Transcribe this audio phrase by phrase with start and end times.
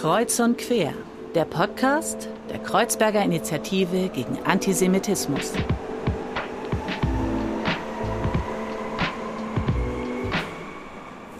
[0.00, 0.94] Kreuz und Quer,
[1.34, 5.52] der Podcast der Kreuzberger Initiative gegen Antisemitismus.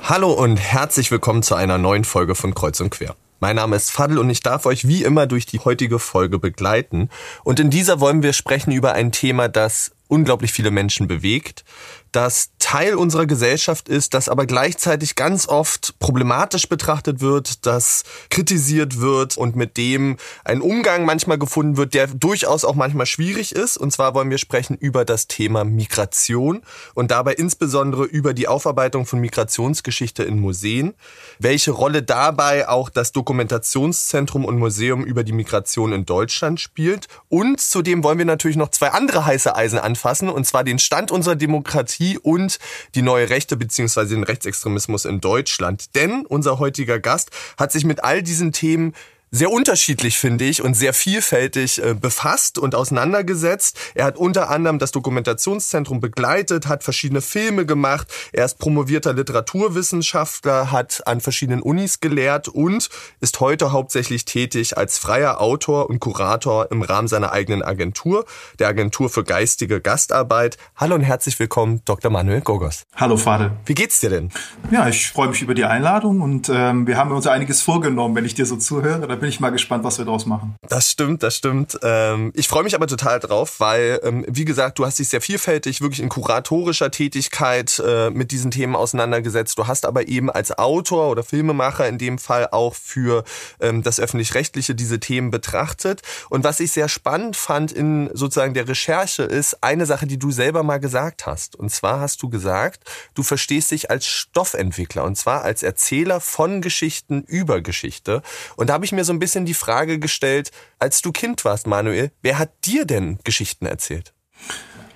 [0.03, 3.17] Hallo und herzlich willkommen zu einer neuen Folge von Kreuz und Quer.
[3.42, 7.08] Mein Name ist Fadl und ich darf euch wie immer durch die heutige Folge begleiten.
[7.42, 11.65] Und in dieser wollen wir sprechen über ein Thema, das unglaublich viele Menschen bewegt,
[12.13, 19.00] das Teil unserer Gesellschaft ist, das aber gleichzeitig ganz oft problematisch betrachtet wird, das kritisiert
[19.00, 23.77] wird und mit dem ein Umgang manchmal gefunden wird, der durchaus auch manchmal schwierig ist.
[23.77, 26.62] Und zwar wollen wir sprechen über das Thema Migration
[26.95, 30.95] und dabei insbesondere über die Aufarbeitung von Migrationsgeschichte in Museen,
[31.38, 37.06] welche Rolle dabei auch das Dokumentationszentrum und Museum über die Migration in Deutschland spielt.
[37.28, 41.11] Und zudem wollen wir natürlich noch zwei andere heiße Eisen anfassen, und zwar den Stand
[41.11, 42.59] unserer Demokratie Demokratie und
[42.95, 44.06] die neue Rechte bzw.
[44.06, 45.95] den Rechtsextremismus in Deutschland.
[45.95, 48.95] Denn unser heutiger Gast hat sich mit all diesen Themen
[49.33, 53.78] sehr unterschiedlich, finde ich, und sehr vielfältig äh, befasst und auseinandergesetzt.
[53.95, 58.09] Er hat unter anderem das Dokumentationszentrum begleitet, hat verschiedene Filme gemacht.
[58.33, 62.89] Er ist promovierter Literaturwissenschaftler, hat an verschiedenen Unis gelehrt und
[63.20, 68.25] ist heute hauptsächlich tätig als freier Autor und Kurator im Rahmen seiner eigenen Agentur,
[68.59, 70.56] der Agentur für geistige Gastarbeit.
[70.75, 72.11] Hallo und herzlich willkommen, Dr.
[72.11, 72.84] Manuel Gogos.
[72.97, 73.53] Hallo, Fade.
[73.65, 74.31] Wie geht's dir denn?
[74.72, 78.25] Ja, ich freue mich über die Einladung und ähm, wir haben uns einiges vorgenommen, wenn
[78.25, 80.56] ich dir so zuhöre bin ich mal gespannt, was wir draus machen.
[80.68, 81.78] Das stimmt, das stimmt.
[81.82, 85.20] Ähm, ich freue mich aber total drauf, weil, ähm, wie gesagt, du hast dich sehr
[85.20, 89.58] vielfältig, wirklich in kuratorischer Tätigkeit äh, mit diesen Themen auseinandergesetzt.
[89.58, 93.24] Du hast aber eben als Autor oder Filmemacher in dem Fall auch für
[93.60, 96.02] ähm, das Öffentlich-Rechtliche diese Themen betrachtet.
[96.30, 100.30] Und was ich sehr spannend fand in sozusagen der Recherche ist eine Sache, die du
[100.30, 101.56] selber mal gesagt hast.
[101.56, 102.82] Und zwar hast du gesagt,
[103.14, 108.22] du verstehst dich als Stoffentwickler und zwar als Erzähler von Geschichten über Geschichte.
[108.56, 111.44] Und da habe ich mir so so ein bisschen die Frage gestellt, als du Kind
[111.44, 114.15] warst, Manuel, wer hat dir denn Geschichten erzählt?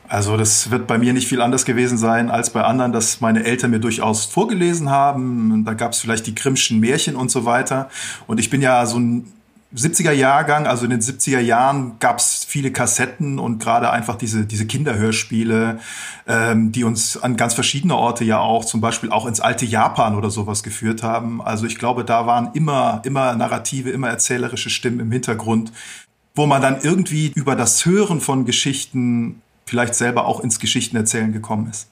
[0.06, 3.42] Also das wird bei mir nicht viel anders gewesen sein als bei anderen, dass meine
[3.42, 5.64] Eltern mir durchaus vorgelesen haben.
[5.64, 7.90] Da gab es vielleicht die Grimmschen Märchen und so weiter.
[8.28, 9.32] Und ich bin ja so ein
[9.74, 14.46] 70er Jahrgang, also in den 70er Jahren gab es viele Kassetten und gerade einfach diese,
[14.46, 15.80] diese Kinderhörspiele,
[16.28, 20.14] ähm, die uns an ganz verschiedene Orte ja auch, zum Beispiel auch ins alte Japan
[20.14, 21.42] oder sowas geführt haben.
[21.42, 25.72] Also ich glaube, da waren immer, immer Narrative, immer erzählerische Stimmen im Hintergrund,
[26.36, 31.68] wo man dann irgendwie über das Hören von Geschichten vielleicht selber auch ins Geschichtenerzählen gekommen
[31.68, 31.88] ist.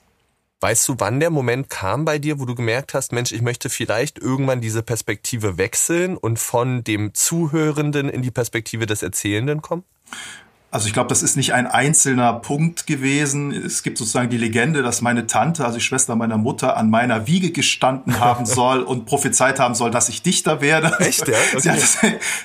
[0.61, 3.69] Weißt du, wann der Moment kam bei dir, wo du gemerkt hast, Mensch, ich möchte
[3.69, 9.83] vielleicht irgendwann diese Perspektive wechseln und von dem Zuhörenden in die Perspektive des Erzählenden kommen?
[10.73, 13.51] Also ich glaube, das ist nicht ein einzelner Punkt gewesen.
[13.51, 17.27] Es gibt sozusagen die Legende, dass meine Tante, also die Schwester meiner Mutter, an meiner
[17.27, 20.97] Wiege gestanden haben soll und prophezeit haben soll, dass ich Dichter werde.
[20.97, 21.35] Echt, ja?
[21.35, 21.59] Okay.
[21.59, 21.97] Sie, hat das,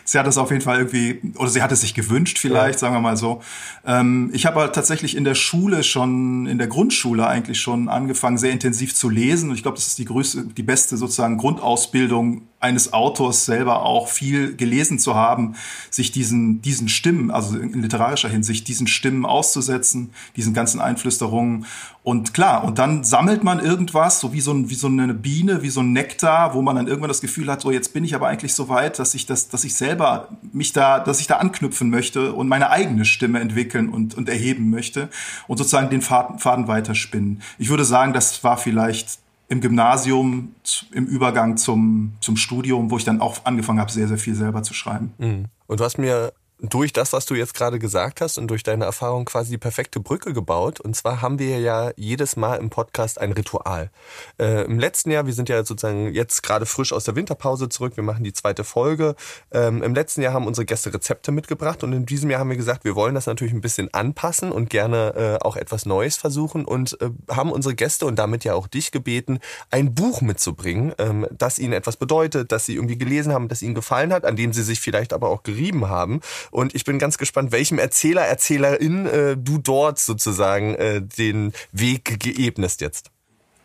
[0.04, 2.78] sie hat das auf jeden Fall irgendwie, oder sie hat es sich gewünscht vielleicht, ja.
[2.80, 3.40] sagen wir mal so.
[3.86, 8.36] Ähm, ich habe halt tatsächlich in der Schule schon, in der Grundschule eigentlich schon angefangen,
[8.36, 9.48] sehr intensiv zu lesen.
[9.48, 14.08] Und ich glaube, das ist die größte, die beste sozusagen Grundausbildung eines Autors selber auch
[14.08, 15.54] viel gelesen zu haben,
[15.90, 21.66] sich diesen, diesen Stimmen, also in literarischer Hinsicht, diesen Stimmen auszusetzen, diesen ganzen Einflüsterungen.
[22.02, 25.62] Und klar, und dann sammelt man irgendwas, so wie so, ein, wie so eine Biene,
[25.62, 28.14] wie so ein Nektar, wo man dann irgendwann das Gefühl hat, so jetzt bin ich
[28.16, 31.36] aber eigentlich so weit, dass ich das, dass ich selber mich da, dass ich da
[31.36, 35.10] anknüpfen möchte und meine eigene Stimme entwickeln und, und erheben möchte
[35.46, 37.40] und sozusagen den Faden, Faden weiterspinnen.
[37.58, 40.54] Ich würde sagen, das war vielleicht im Gymnasium
[40.92, 44.62] im Übergang zum, zum Studium, wo ich dann auch angefangen habe, sehr, sehr viel selber
[44.62, 45.14] zu schreiben.
[45.18, 45.46] Mhm.
[45.66, 48.84] Und du hast mir durch das, was du jetzt gerade gesagt hast und durch deine
[48.84, 50.80] Erfahrung quasi die perfekte Brücke gebaut.
[50.80, 53.90] Und zwar haben wir ja jedes Mal im Podcast ein Ritual.
[54.38, 57.96] Äh, Im letzten Jahr, wir sind ja sozusagen jetzt gerade frisch aus der Winterpause zurück,
[57.96, 59.14] wir machen die zweite Folge.
[59.52, 62.56] Ähm, Im letzten Jahr haben unsere Gäste Rezepte mitgebracht und in diesem Jahr haben wir
[62.56, 66.64] gesagt, wir wollen das natürlich ein bisschen anpassen und gerne äh, auch etwas Neues versuchen
[66.64, 69.38] und äh, haben unsere Gäste und damit ja auch dich gebeten,
[69.70, 73.76] ein Buch mitzubringen, ähm, das ihnen etwas bedeutet, das sie irgendwie gelesen haben, das ihnen
[73.76, 76.20] gefallen hat, an dem sie sich vielleicht aber auch gerieben haben.
[76.50, 82.20] Und ich bin ganz gespannt, welchem Erzähler, Erzählerin äh, du dort sozusagen äh, den Weg
[82.20, 83.10] geebnest jetzt.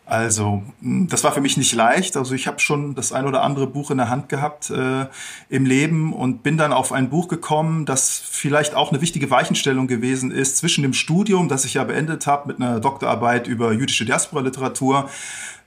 [0.06, 2.18] Also, hm, das war für mich nicht leicht.
[2.18, 5.06] Also ich habe schon das ein oder andere Buch in der Hand gehabt äh,
[5.50, 9.88] im Leben und bin dann auf ein Buch gekommen, das vielleicht auch eine wichtige Weichenstellung
[9.88, 14.04] gewesen ist zwischen dem Studium, das ich ja beendet habe mit einer Doktorarbeit über jüdische
[14.04, 15.10] Diaspora-Literatur,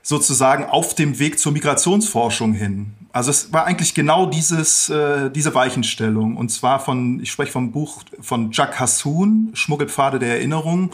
[0.03, 2.93] sozusagen auf dem Weg zur Migrationsforschung hin.
[3.17, 6.37] Also es war eigentlich genau dieses, äh, diese Weichenstellung.
[6.37, 10.91] Und zwar von, ich spreche vom Buch von Jacques Hassoun, Schmuggelpfade der Erinnerung.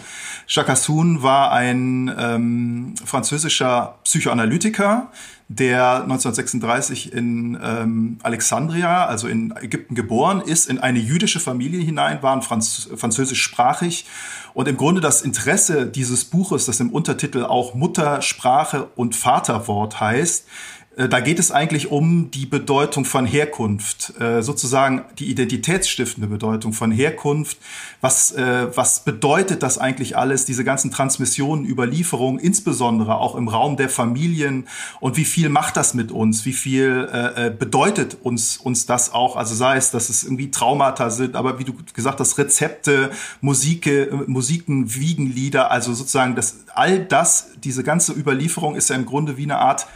[0.47, 5.11] Jacques Hassoun war ein ähm, französischer Psychoanalytiker,
[5.49, 12.23] der 1936 in ähm, Alexandria, also in Ägypten geboren ist, in eine jüdische Familie hinein,
[12.23, 14.05] waren Franz französischsprachig.
[14.53, 20.45] Und im Grunde das Interesse dieses Buches, das im Untertitel auch Muttersprache und Vaterwort heißt,
[20.95, 26.91] da geht es eigentlich um die Bedeutung von Herkunft, äh, sozusagen die identitätsstiftende Bedeutung von
[26.91, 27.57] Herkunft.
[27.99, 33.75] Was, äh, was bedeutet das eigentlich alles, diese ganzen Transmissionen, Überlieferungen, insbesondere auch im Raum
[33.75, 34.67] der Familien
[34.99, 36.45] und wie viel macht das mit uns?
[36.45, 39.35] Wie viel bedeutet uns, uns das auch?
[39.35, 43.11] Also sei es, dass es irgendwie Traumata sind, aber wie du gesagt hast, Rezepte,
[43.41, 49.37] Musike, Musiken, Wiegenlieder, also sozusagen das, all das, diese ganze Überlieferung ist ja im Grunde
[49.37, 49.87] wie eine Art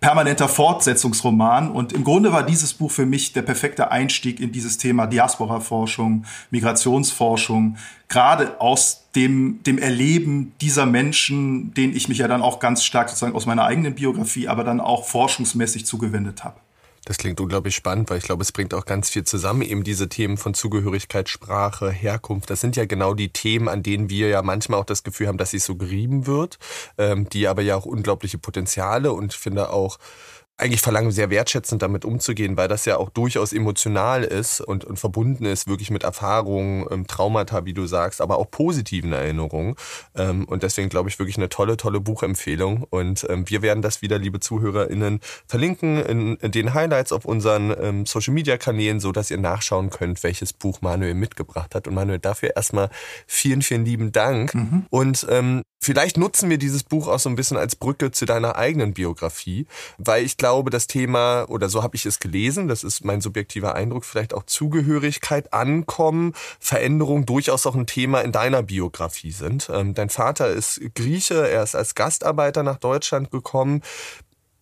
[0.00, 1.70] permanenter Fortsetzungsroman.
[1.70, 6.24] Und im Grunde war dieses Buch für mich der perfekte Einstieg in dieses Thema Diaspora-Forschung,
[6.50, 7.76] Migrationsforschung,
[8.08, 13.08] gerade aus dem, dem Erleben dieser Menschen, denen ich mich ja dann auch ganz stark
[13.08, 16.60] sozusagen aus meiner eigenen Biografie, aber dann auch forschungsmäßig zugewendet habe.
[17.06, 19.62] Das klingt unglaublich spannend, weil ich glaube, es bringt auch ganz viel zusammen.
[19.62, 22.50] Eben diese Themen von Zugehörigkeit, Sprache, Herkunft.
[22.50, 25.38] Das sind ja genau die Themen, an denen wir ja manchmal auch das Gefühl haben,
[25.38, 26.58] dass sie so gerieben wird,
[26.98, 29.98] ähm, die aber ja auch unglaubliche Potenziale und ich finde auch
[30.58, 34.98] eigentlich verlangen, sehr wertschätzend damit umzugehen, weil das ja auch durchaus emotional ist und, und
[34.98, 39.74] verbunden ist, wirklich mit Erfahrungen, ähm, Traumata, wie du sagst, aber auch positiven Erinnerungen.
[40.14, 42.84] Ähm, und deswegen glaube ich wirklich eine tolle, tolle Buchempfehlung.
[42.88, 48.06] Und ähm, wir werden das wieder, liebe ZuhörerInnen, verlinken in, in den Highlights auf unseren
[48.06, 51.86] Social Media Kanälen, so dass ihr nachschauen könnt, welches Buch Manuel mitgebracht hat.
[51.86, 52.88] Und Manuel, dafür erstmal
[53.26, 54.54] vielen, vielen lieben Dank.
[54.54, 54.86] Mhm.
[54.90, 58.56] Und ähm, Vielleicht nutzen wir dieses Buch auch so ein bisschen als Brücke zu deiner
[58.56, 59.66] eigenen Biografie,
[59.98, 63.74] weil ich glaube, das Thema, oder so habe ich es gelesen, das ist mein subjektiver
[63.74, 69.70] Eindruck, vielleicht auch Zugehörigkeit, Ankommen, Veränderung durchaus auch ein Thema in deiner Biografie sind.
[69.72, 73.82] Ähm, dein Vater ist Grieche, er ist als Gastarbeiter nach Deutschland gekommen.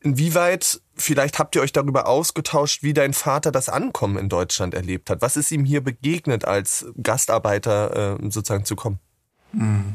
[0.01, 5.09] Inwieweit, vielleicht habt ihr euch darüber ausgetauscht, wie dein Vater das Ankommen in Deutschland erlebt
[5.09, 5.23] hat?
[5.23, 8.99] Was ist ihm hier begegnet, als Gastarbeiter äh, sozusagen zu kommen?
[9.53, 9.95] Mhm.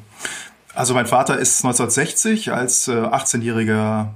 [0.74, 4.08] Also mein Vater ist 1960 als äh, 18-jähriger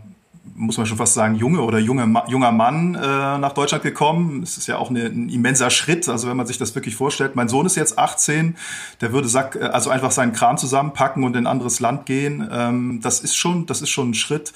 [0.56, 3.00] muss man schon fast sagen, junge oder junge, junger Mann äh,
[3.38, 4.44] nach Deutschland gekommen.
[4.44, 7.36] Es ist ja auch eine, ein immenser Schritt, also wenn man sich das wirklich vorstellt.
[7.36, 8.56] Mein Sohn ist jetzt 18,
[9.02, 12.48] der würde Sack, äh, also einfach seinen Kram zusammenpacken und in ein anderes Land gehen.
[12.52, 14.54] Ähm, das ist schon, das ist schon ein Schritt.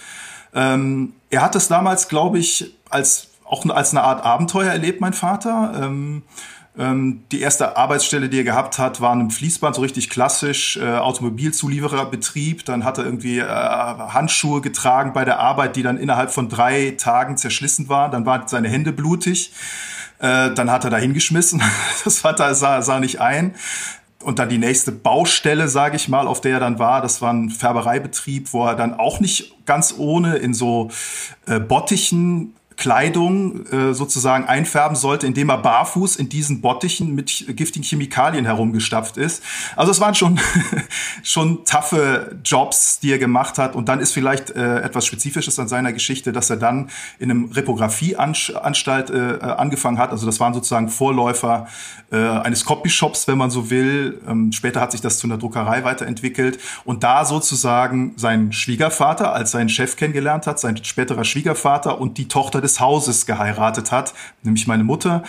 [0.54, 5.14] Ähm, er hat es damals, glaube ich, als auch als eine Art Abenteuer erlebt, mein
[5.14, 5.82] Vater.
[5.82, 6.24] Ähm,
[6.78, 10.98] ähm, die erste Arbeitsstelle, die er gehabt hat, war ein Fließband, so richtig klassisch, äh,
[10.98, 12.66] Automobilzuliefererbetrieb.
[12.66, 16.96] Dann hat er irgendwie äh, Handschuhe getragen bei der Arbeit, die dann innerhalb von drei
[16.98, 18.12] Tagen zerschlissen waren.
[18.12, 19.54] Dann waren seine Hände blutig.
[20.20, 21.62] Äh, dann hat er da hingeschmissen.
[22.04, 23.56] Das hat er, sah, sah nicht ein.
[24.22, 27.34] Und dann die nächste Baustelle, sage ich mal, auf der er dann war, das war
[27.34, 30.90] ein Färbereibetrieb, wo er dann auch nicht ganz ohne in so
[31.46, 37.84] äh, Bottichen Kleidung äh, sozusagen einfärben sollte, indem er barfuß in diesen Bottichen mit giftigen
[37.84, 39.44] Chemikalien herumgestapft ist.
[39.76, 40.40] Also es waren schon
[41.24, 43.76] schon taffe Jobs, die er gemacht hat.
[43.76, 47.52] Und dann ist vielleicht äh, etwas Spezifisches an seiner Geschichte, dass er dann in einem
[47.52, 50.12] Reprografieanstalt äh, angefangen hat.
[50.12, 51.68] Also das waren sozusagen Vorläufer
[52.12, 54.22] äh, eines Copyshops, wenn man so will.
[54.28, 59.52] Ähm, später hat sich das zu einer Druckerei weiterentwickelt und da sozusagen sein Schwiegervater als
[59.52, 64.68] seinen Chef kennengelernt hat, sein späterer Schwiegervater und die Tochter des Hauses geheiratet hat, nämlich
[64.68, 65.24] meine Mutter.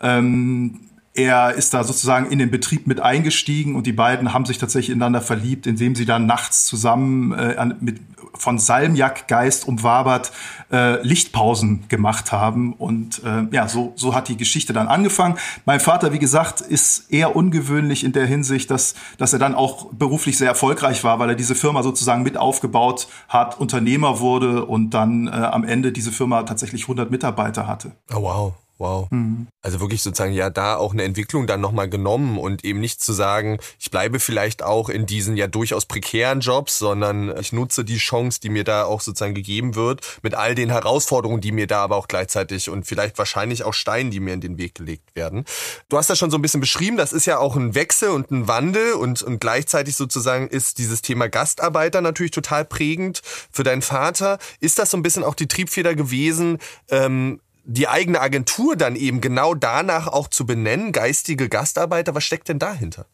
[0.00, 0.80] Ähm,
[1.14, 4.90] er ist da sozusagen in den Betrieb mit eingestiegen und die beiden haben sich tatsächlich
[4.90, 8.00] ineinander verliebt, indem sie dann nachts zusammen äh, mit
[8.36, 10.32] von Salmiakgeist umwabert
[10.72, 15.36] äh, Lichtpausen gemacht haben und äh, ja so so hat die Geschichte dann angefangen.
[15.64, 19.92] Mein Vater, wie gesagt, ist eher ungewöhnlich in der Hinsicht, dass dass er dann auch
[19.92, 24.90] beruflich sehr erfolgreich war, weil er diese Firma sozusagen mit aufgebaut hat, Unternehmer wurde und
[24.90, 27.92] dann äh, am Ende diese Firma tatsächlich 100 Mitarbeiter hatte.
[28.12, 28.54] Oh wow.
[28.84, 29.10] Wow.
[29.10, 29.48] Mhm.
[29.62, 33.14] Also wirklich sozusagen ja da auch eine Entwicklung dann nochmal genommen und eben nicht zu
[33.14, 37.96] sagen, ich bleibe vielleicht auch in diesen ja durchaus prekären Jobs, sondern ich nutze die
[37.96, 41.82] Chance, die mir da auch sozusagen gegeben wird, mit all den Herausforderungen, die mir da
[41.82, 45.46] aber auch gleichzeitig und vielleicht wahrscheinlich auch Steinen, die mir in den Weg gelegt werden.
[45.88, 48.30] Du hast das schon so ein bisschen beschrieben, das ist ja auch ein Wechsel und
[48.30, 53.80] ein Wandel und, und gleichzeitig sozusagen ist dieses Thema Gastarbeiter natürlich total prägend für deinen
[53.80, 54.38] Vater.
[54.60, 56.58] Ist das so ein bisschen auch die Triebfeder gewesen,
[56.90, 62.48] ähm, die eigene Agentur dann eben genau danach auch zu benennen, geistige Gastarbeiter, was steckt
[62.48, 63.06] denn dahinter?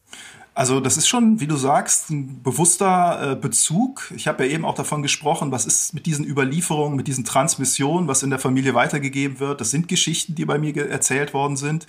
[0.53, 4.11] Also das ist schon, wie du sagst, ein bewusster äh, Bezug.
[4.17, 8.09] Ich habe ja eben auch davon gesprochen, was ist mit diesen Überlieferungen, mit diesen Transmissionen,
[8.09, 9.61] was in der Familie weitergegeben wird.
[9.61, 11.87] Das sind Geschichten, die bei mir erzählt worden sind.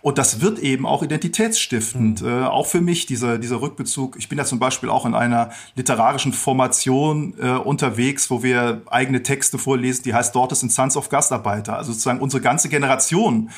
[0.00, 2.22] Und das wird eben auch identitätsstiftend.
[2.22, 2.28] Mhm.
[2.28, 4.16] Äh, auch für mich, dieser, dieser Rückbezug.
[4.16, 9.24] Ich bin ja zum Beispiel auch in einer literarischen Formation äh, unterwegs, wo wir eigene
[9.24, 11.76] Texte vorlesen, die heißt Dort sind Sons of Gastarbeiter.
[11.76, 13.50] Also sozusagen unsere ganze Generation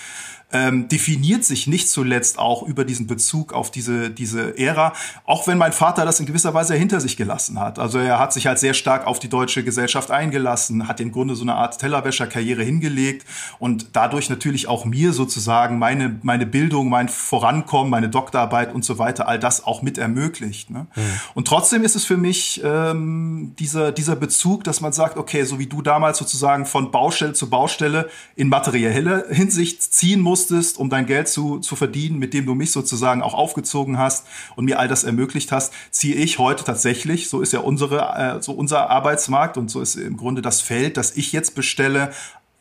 [0.53, 4.93] ähm, definiert sich nicht zuletzt auch über diesen Bezug auf diese, diese Ära,
[5.25, 7.79] auch wenn mein Vater das in gewisser Weise hinter sich gelassen hat.
[7.79, 11.35] Also er hat sich halt sehr stark auf die deutsche Gesellschaft eingelassen, hat im Grunde
[11.35, 13.26] so eine Art Tellerwäscherkarriere hingelegt
[13.59, 18.99] und dadurch natürlich auch mir sozusagen meine, meine Bildung, mein Vorankommen, meine Doktorarbeit und so
[18.99, 20.71] weiter, all das auch mit ermöglicht.
[20.71, 20.87] Ne?
[20.95, 21.03] Mhm.
[21.35, 25.59] Und trotzdem ist es für mich ähm, dieser, dieser Bezug, dass man sagt, okay, so
[25.59, 30.91] wie du damals sozusagen von Baustelle zu Baustelle in materielle Hinsicht ziehen musst, musstest, um
[30.91, 34.26] dein Geld zu, zu verdienen, mit dem du mich sozusagen auch aufgezogen hast
[34.57, 38.43] und mir all das ermöglicht hast, ziehe ich heute tatsächlich, so ist ja unsere, äh,
[38.43, 42.12] so unser Arbeitsmarkt und so ist im Grunde das Feld, das ich jetzt bestelle,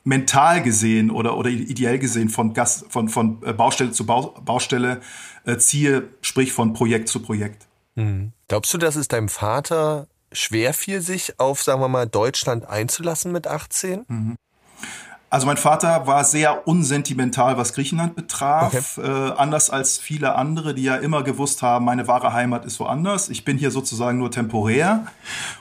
[0.06, 5.02] mental gesehen oder, oder ideell gesehen von, Gas, von, von äh, Baustelle zu Baustelle
[5.46, 7.68] äh, ziehe, sprich von Projekt zu Projekt.
[7.96, 8.32] Mhm.
[8.48, 13.32] Glaubst du, dass es deinem Vater schwer fiel, sich auf, sagen wir mal, Deutschland einzulassen
[13.32, 14.06] mit 18?
[14.08, 14.36] Mhm.
[15.36, 19.06] Also mein Vater war sehr unsentimental, was Griechenland betraf, okay.
[19.06, 23.28] äh, anders als viele andere, die ja immer gewusst haben, meine wahre Heimat ist woanders.
[23.28, 25.08] Ich bin hier sozusagen nur temporär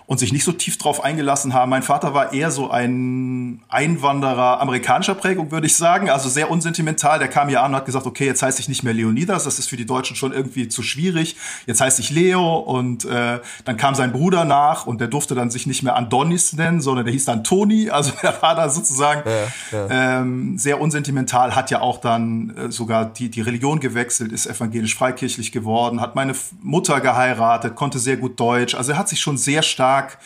[0.07, 1.71] und sich nicht so tief drauf eingelassen haben.
[1.71, 7.19] Mein Vater war eher so ein Einwanderer amerikanischer Prägung, würde ich sagen, also sehr unsentimental.
[7.19, 9.59] Der kam hier an und hat gesagt, okay, jetzt heiße ich nicht mehr Leonidas, das
[9.59, 11.35] ist für die Deutschen schon irgendwie zu schwierig.
[11.66, 15.50] Jetzt heiße ich Leo und äh, dann kam sein Bruder nach und der durfte dann
[15.50, 17.90] sich nicht mehr Andonis nennen, sondern der hieß dann Toni.
[17.90, 23.06] Also er war da sozusagen ja ähm, sehr unsentimental, hat ja auch dann äh, sogar
[23.06, 28.75] die, die Religion gewechselt, ist evangelisch-freikirchlich geworden, hat meine Mutter geheiratet, konnte sehr gut Deutsch.
[28.75, 30.18] Also er hat sich schon sehr stark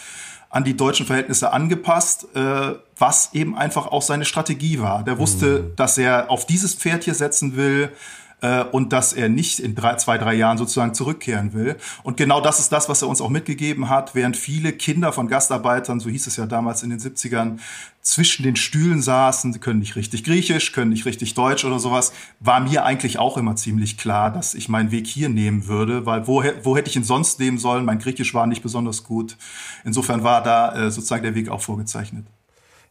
[0.51, 5.05] an die deutschen Verhältnisse angepasst, äh, was eben einfach auch seine Strategie war.
[5.05, 5.77] Der wusste, mhm.
[5.77, 7.93] dass er auf dieses Pferd hier setzen will,
[8.41, 11.77] äh, und dass er nicht in drei, zwei, drei Jahren sozusagen zurückkehren will.
[12.03, 15.29] Und genau das ist das, was er uns auch mitgegeben hat, während viele Kinder von
[15.29, 17.59] Gastarbeitern, so hieß es ja damals in den 70ern,
[18.01, 22.13] zwischen den Stühlen saßen, sie können nicht richtig Griechisch, können nicht richtig Deutsch oder sowas,
[22.41, 26.27] war mir eigentlich auch immer ziemlich klar, dass ich meinen Weg hier nehmen würde, weil
[26.27, 27.85] wo, wo hätte ich ihn sonst nehmen sollen?
[27.85, 29.37] Mein Griechisch war nicht besonders gut.
[29.85, 32.25] Insofern war da äh, sozusagen der Weg auch vorgezeichnet.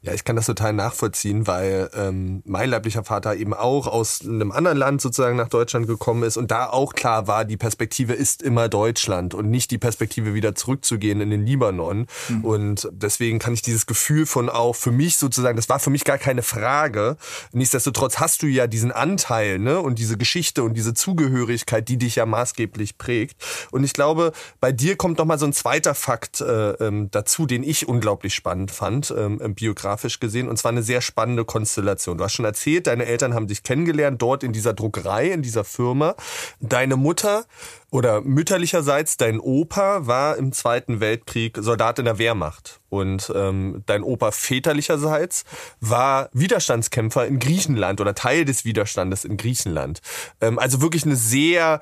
[0.02, 4.52] Ja, ich kann das total nachvollziehen, weil ähm, mein leiblicher Vater eben auch aus einem
[4.52, 8.44] anderen Land sozusagen nach Deutschland gekommen ist und da auch klar war, die Perspektive ist
[8.44, 12.06] immer Deutschland und nicht die Perspektive wieder zurückzugehen in den Libanon.
[12.30, 12.46] Mhm.
[12.46, 16.04] Und deswegen kann ich dieses Gefühl von auch für mich sozusagen, das war für mich
[16.04, 17.18] gar keine Frage.
[17.52, 22.18] Nichtsdestotrotz hast du ja diesen Anteil ne, und diese Geschichte und diese Zugehörigkeit, die dich
[22.18, 23.42] ja maßgeblich prägt.
[23.72, 27.48] Und ich glaube, bei dir kommt noch mal so ein zweiter Fakt äh, ähm, dazu,
[27.48, 30.50] den ich unglaublich spannend fand, ähm, biografisch fotografisch gesehen.
[30.50, 32.18] Und zwar eine sehr spannende Konstellation.
[32.18, 35.64] Du hast schon erzählt, deine Eltern haben dich kennengelernt dort in dieser Druckerei, in dieser
[35.64, 36.16] Firma.
[36.60, 37.46] Deine Mutter
[37.90, 44.04] oder mütterlicherseits dein Opa war im Zweiten Weltkrieg Soldat in der Wehrmacht und ähm, dein
[44.04, 45.46] Opa väterlicherseits
[45.80, 50.02] war Widerstandskämpfer in Griechenland oder Teil des Widerstandes in Griechenland.
[50.42, 51.80] Ähm, also wirklich eine sehr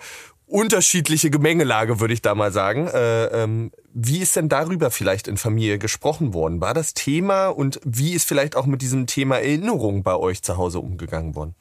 [0.48, 2.88] unterschiedliche Gemengelage, würde ich da mal sagen.
[2.88, 6.62] Äh, ähm, wie ist denn darüber vielleicht in Familie gesprochen worden?
[6.62, 10.58] War das Thema und wie ist vielleicht auch mit diesem Thema Erinnerung bei euch zu
[10.58, 11.56] Hause umgegangen worden?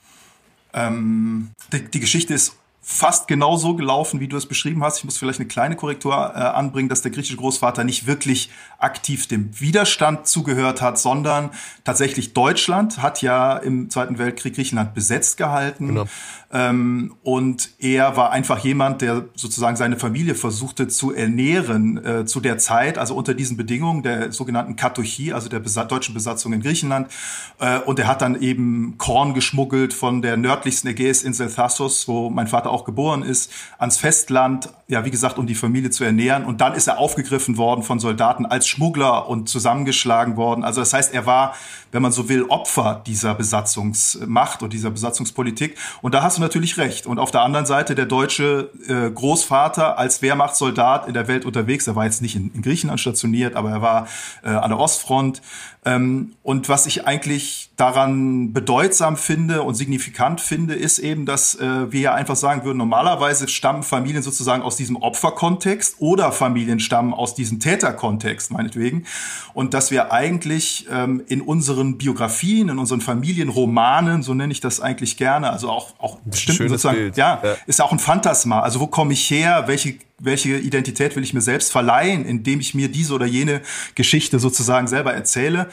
[0.75, 4.99] Ähm, die, die Geschichte ist fast genau so gelaufen, wie du es beschrieben hast.
[4.99, 9.27] Ich muss vielleicht eine kleine Korrektur äh, anbringen, dass der griechische Großvater nicht wirklich aktiv
[9.27, 11.51] dem Widerstand zugehört hat, sondern
[11.85, 15.89] tatsächlich Deutschland hat ja im Zweiten Weltkrieg Griechenland besetzt gehalten.
[15.89, 16.07] Genau.
[16.55, 22.39] Ähm, und er war einfach jemand, der sozusagen seine Familie versuchte zu ernähren äh, zu
[22.39, 26.61] der Zeit, also unter diesen Bedingungen der sogenannten Katochie, also der Besa deutschen Besatzung in
[26.61, 27.11] Griechenland.
[27.59, 32.47] Äh, und er hat dann eben Korn geschmuggelt von der nördlichsten Ägäisinsel Thassos, wo mein
[32.47, 36.45] Vater auch geboren ist, ans Festland, ja, wie gesagt, um die Familie zu ernähren.
[36.45, 40.63] Und dann ist er aufgegriffen worden von Soldaten als Schmuggler und zusammengeschlagen worden.
[40.63, 41.57] Also das heißt, er war,
[41.91, 45.77] wenn man so will, Opfer dieser Besatzungsmacht und dieser Besatzungspolitik.
[46.01, 47.07] Und da hast du natürlich recht.
[47.07, 51.87] Und auf der anderen Seite der deutsche äh, Großvater als Wehrmachtssoldat in der Welt unterwegs.
[51.87, 54.09] Er war jetzt nicht in, in Griechenland stationiert, aber er war
[54.43, 55.43] äh, an der Ostfront.
[55.87, 61.93] Ähm, und was ich eigentlich daran bedeutsam finde und signifikant finde, ist eben, dass äh,
[61.93, 67.13] wir ja einfach sagen würden, normalerweise stammen Familien sozusagen aus diesem Opferkontext oder Familien stammen
[67.13, 69.05] aus diesem Täterkontext, meinetwegen.
[69.53, 74.81] Und dass wir eigentlich ähm, in unseren Biografien, in unseren Familienromanen, so nenne ich das
[74.81, 77.17] eigentlich gerne, also auch, auch bestimmt sozusagen, Bild.
[77.17, 78.61] Ja, ja, ist auch ein Phantasma.
[78.61, 79.65] Also wo komme ich her?
[79.67, 83.63] Welche welche Identität will ich mir selbst verleihen, indem ich mir diese oder jene
[83.95, 85.69] Geschichte sozusagen selber erzähle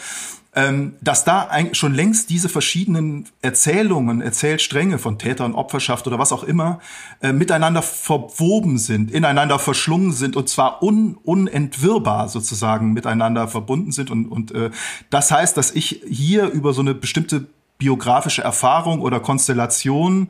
[0.54, 6.34] ähm, dass da schon längst diese verschiedenen Erzählungen, Erzählstränge von Täter und Opferschaft oder was
[6.34, 6.80] auch immer,
[7.22, 14.12] äh, miteinander verwoben sind, ineinander verschlungen sind und zwar un unentwirrbar sozusagen miteinander verbunden sind.
[14.12, 14.72] Und, und äh,
[15.10, 17.48] das heißt, dass ich hier über so eine bestimmte
[17.82, 20.30] biografische Erfahrung oder Konstellation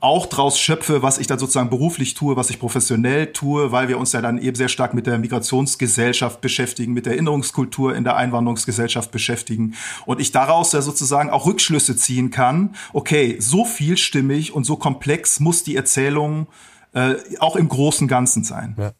[0.00, 3.98] auch draus schöpfe, was ich dann sozusagen beruflich tue, was ich professionell tue, weil wir
[3.98, 8.16] uns ja dann eben sehr stark mit der Migrationsgesellschaft beschäftigen, mit der Erinnerungskultur in der
[8.16, 12.74] Einwanderungsgesellschaft beschäftigen und ich daraus ja sozusagen auch Rückschlüsse ziehen kann.
[12.92, 16.48] Okay, so vielstimmig und so komplex muss die Erzählung
[16.92, 18.76] äh, auch im großen Ganzen sein.
[18.78, 18.92] Ja.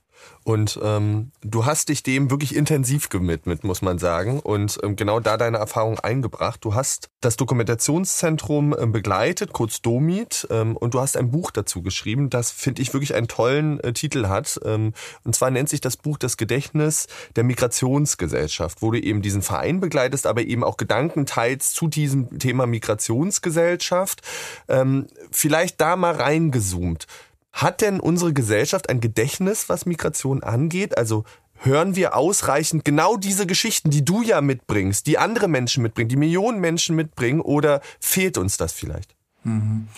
[0.43, 5.21] Und ähm, du hast dich dem wirklich intensiv gewidmet, muss man sagen, und ähm, genau
[5.21, 6.65] da deine Erfahrung eingebracht.
[6.65, 11.83] Du hast das Dokumentationszentrum ähm, begleitet, kurz Domit, ähm, und du hast ein Buch dazu
[11.83, 14.59] geschrieben, das, finde ich, wirklich einen tollen äh, Titel hat.
[14.65, 14.95] Ähm,
[15.25, 17.07] und zwar nennt sich das Buch Das Gedächtnis
[17.37, 22.39] der Migrationsgesellschaft, wo du eben diesen Verein begleitest, aber eben auch Gedanken teilst zu diesem
[22.39, 24.23] Thema Migrationsgesellschaft.
[24.69, 27.07] Ähm, vielleicht da mal reingezoomt.
[27.53, 30.97] Hat denn unsere Gesellschaft ein Gedächtnis, was Migration angeht?
[30.97, 31.25] Also
[31.57, 36.17] hören wir ausreichend genau diese Geschichten, die du ja mitbringst, die andere Menschen mitbringen, die
[36.17, 39.15] Millionen Menschen mitbringen, oder fehlt uns das vielleicht?
[39.45, 39.89] Mhm.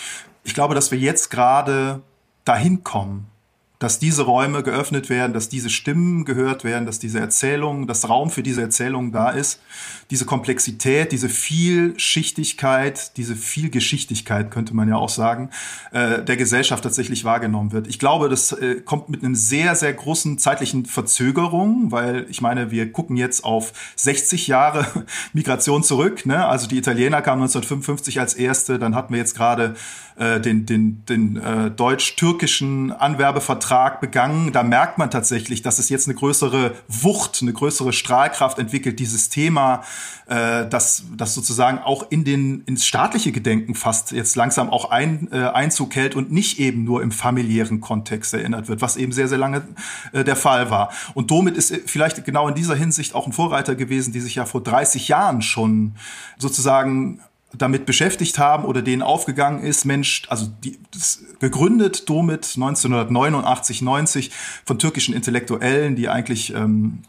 [0.44, 2.02] Ich glaube, dass wir jetzt gerade
[2.44, 3.28] dahin kommen,
[3.83, 8.31] dass diese Räume geöffnet werden, dass diese Stimmen gehört werden, dass diese Erzählung, das Raum
[8.31, 9.61] für diese Erzählung da ist,
[10.12, 15.51] diese Komplexität, diese Vielschichtigkeit, diese Vielgeschichtigkeit, könnte man ja auch sagen,
[15.91, 17.89] äh, der Gesellschaft tatsächlich wahrgenommen wird.
[17.89, 22.71] Ich glaube, das äh, kommt mit einem sehr, sehr großen zeitlichen Verzögerung, weil ich meine,
[22.71, 24.87] wir gucken jetzt auf 60 Jahre
[25.33, 26.25] Migration zurück.
[26.25, 26.47] Ne?
[26.47, 29.75] Also die Italiener kamen 1955 als erste, dann hatten wir jetzt gerade
[30.16, 34.52] äh, den, den, den äh, deutsch-türkischen Anwerbevertrag begangen.
[34.52, 39.28] Da merkt man tatsächlich, dass es jetzt eine größere Wucht, eine größere Strahlkraft entwickelt, dieses
[39.28, 39.83] Thema,
[40.26, 45.28] äh, das, das sozusagen auch in den, ins staatliche Gedenken fast jetzt langsam auch ein,
[45.33, 49.28] äh, Einzug hält und nicht eben nur im familiären Kontext erinnert wird, was eben sehr,
[49.28, 49.62] sehr lange
[50.12, 50.90] äh, der Fall war.
[51.14, 54.45] Und somit ist vielleicht genau in dieser Hinsicht auch ein Vorreiter gewesen, die sich ja
[54.45, 55.95] vor 30 Jahren schon
[56.38, 57.21] sozusagen
[57.54, 60.79] damit beschäftigt haben oder denen aufgegangen ist, Mensch, also die,
[61.40, 64.31] gegründet Domit 1989, 90
[64.64, 67.00] von türkischen Intellektuellen, die eigentlich ähm,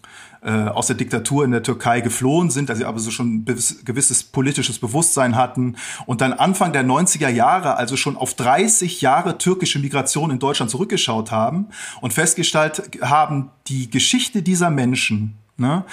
[0.44, 4.78] äh, aus der Diktatur in der Türkei geflohen sind, also aber so schon gewisses politisches
[4.78, 10.32] Bewusstsein hatten und dann Anfang der 90er Jahre, also schon auf 30 Jahre türkische Migration
[10.32, 11.68] in Deutschland zurückgeschaut haben
[12.02, 15.86] und festgestellt haben, die Geschichte dieser Menschen, ne,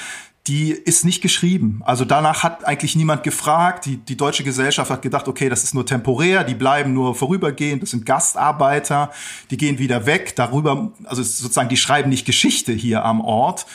[0.47, 1.83] die ist nicht geschrieben.
[1.85, 3.85] Also danach hat eigentlich niemand gefragt.
[3.85, 7.83] Die, die deutsche Gesellschaft hat gedacht, okay, das ist nur temporär, die bleiben nur vorübergehend,
[7.83, 9.11] das sind Gastarbeiter,
[9.51, 10.35] die gehen wieder weg.
[10.37, 13.67] Darüber, also sozusagen, die schreiben nicht Geschichte hier am Ort.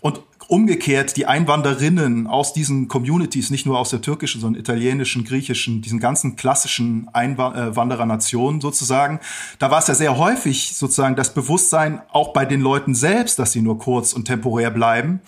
[0.00, 0.20] Und
[0.54, 5.98] umgekehrt die Einwanderinnen aus diesen Communities, nicht nur aus der türkischen, sondern italienischen, griechischen, diesen
[5.98, 9.18] ganzen klassischen Einwanderernationen sozusagen,
[9.58, 13.50] da war es ja sehr häufig sozusagen das Bewusstsein auch bei den Leuten selbst, dass
[13.50, 15.20] sie nur kurz und temporär bleiben.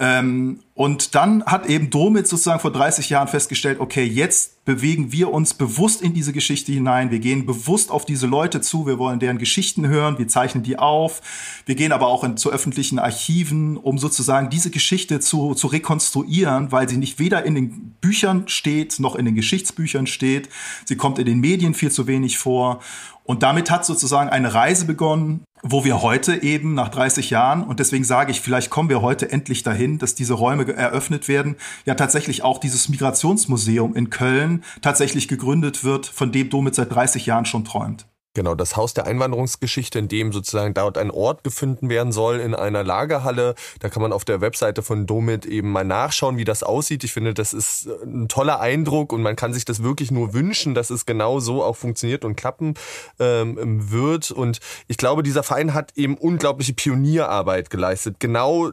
[0.00, 5.32] Ähm, und dann hat eben Domit sozusagen vor 30 Jahren festgestellt, okay, jetzt bewegen wir
[5.32, 7.12] uns bewusst in diese Geschichte hinein.
[7.12, 8.84] Wir gehen bewusst auf diese Leute zu.
[8.84, 10.18] Wir wollen deren Geschichten hören.
[10.18, 11.22] Wir zeichnen die auf.
[11.66, 16.72] Wir gehen aber auch in, zu öffentlichen Archiven, um sozusagen diese Geschichte zu, zu rekonstruieren,
[16.72, 20.48] weil sie nicht weder in den Büchern steht, noch in den Geschichtsbüchern steht.
[20.84, 22.80] Sie kommt in den Medien viel zu wenig vor.
[23.22, 27.80] Und damit hat sozusagen eine Reise begonnen, wo wir heute eben nach 30 Jahren, und
[27.80, 31.94] deswegen sage ich, vielleicht kommen wir heute endlich dahin, dass diese Räume eröffnet werden, ja
[31.94, 37.44] tatsächlich auch dieses Migrationsmuseum in Köln tatsächlich gegründet wird, von dem Domit seit 30 Jahren
[37.44, 38.06] schon träumt.
[38.34, 42.54] Genau, das Haus der Einwanderungsgeschichte, in dem sozusagen dort ein Ort gefunden werden soll in
[42.54, 43.54] einer Lagerhalle.
[43.80, 47.04] Da kann man auf der Webseite von Domit eben mal nachschauen, wie das aussieht.
[47.04, 50.74] Ich finde, das ist ein toller Eindruck und man kann sich das wirklich nur wünschen,
[50.74, 52.72] dass es genau so auch funktioniert und klappen
[53.20, 54.30] ähm, wird.
[54.30, 58.16] Und ich glaube, dieser Verein hat eben unglaubliche Pionierarbeit geleistet.
[58.18, 58.72] Genau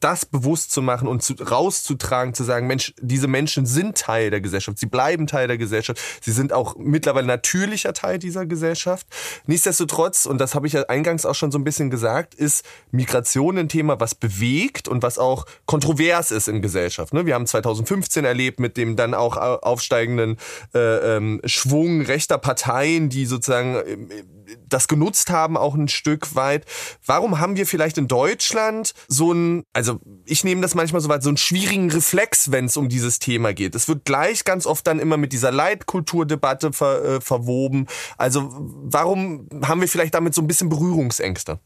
[0.00, 4.40] das bewusst zu machen und zu, rauszutragen, zu sagen, Mensch, diese Menschen sind Teil der
[4.40, 9.06] Gesellschaft, sie bleiben Teil der Gesellschaft, sie sind auch mittlerweile natürlicher Teil dieser Gesellschaft.
[9.46, 13.58] Nichtsdestotrotz, und das habe ich ja eingangs auch schon so ein bisschen gesagt, ist Migration
[13.58, 17.12] ein Thema, was bewegt und was auch kontrovers ist in Gesellschaft.
[17.12, 17.26] Ne?
[17.26, 20.36] Wir haben 2015 erlebt mit dem dann auch aufsteigenden
[20.74, 24.24] äh, ähm, Schwung rechter Parteien, die sozusagen äh,
[24.68, 26.64] das genutzt haben, auch ein Stück weit.
[27.04, 31.22] Warum haben wir vielleicht in Deutschland so ein, also ich nehme das manchmal so weit,
[31.22, 33.74] so einen schwierigen Reflex, wenn es um dieses Thema geht?
[33.74, 37.86] Es wird gleich ganz oft dann immer mit dieser Leitkulturdebatte ver, äh, verwoben.
[38.16, 41.58] Also warum haben wir vielleicht damit so ein bisschen Berührungsängste?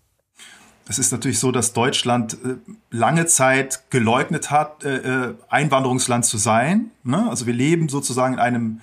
[0.89, 2.57] Es ist natürlich so, dass Deutschland äh,
[2.91, 6.91] lange Zeit geleugnet hat, äh, äh Einwanderungsland zu sein.
[7.05, 7.29] Ne?
[7.29, 8.81] Also wir leben sozusagen in einem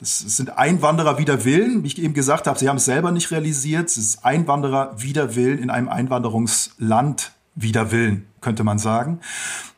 [0.00, 3.30] das sind Einwanderer wider Willen, wie ich eben gesagt habe, sie haben es selber nicht
[3.30, 3.88] realisiert.
[3.88, 9.20] Es ist Einwanderer wider Willen in einem Einwanderungsland wider Willen, könnte man sagen.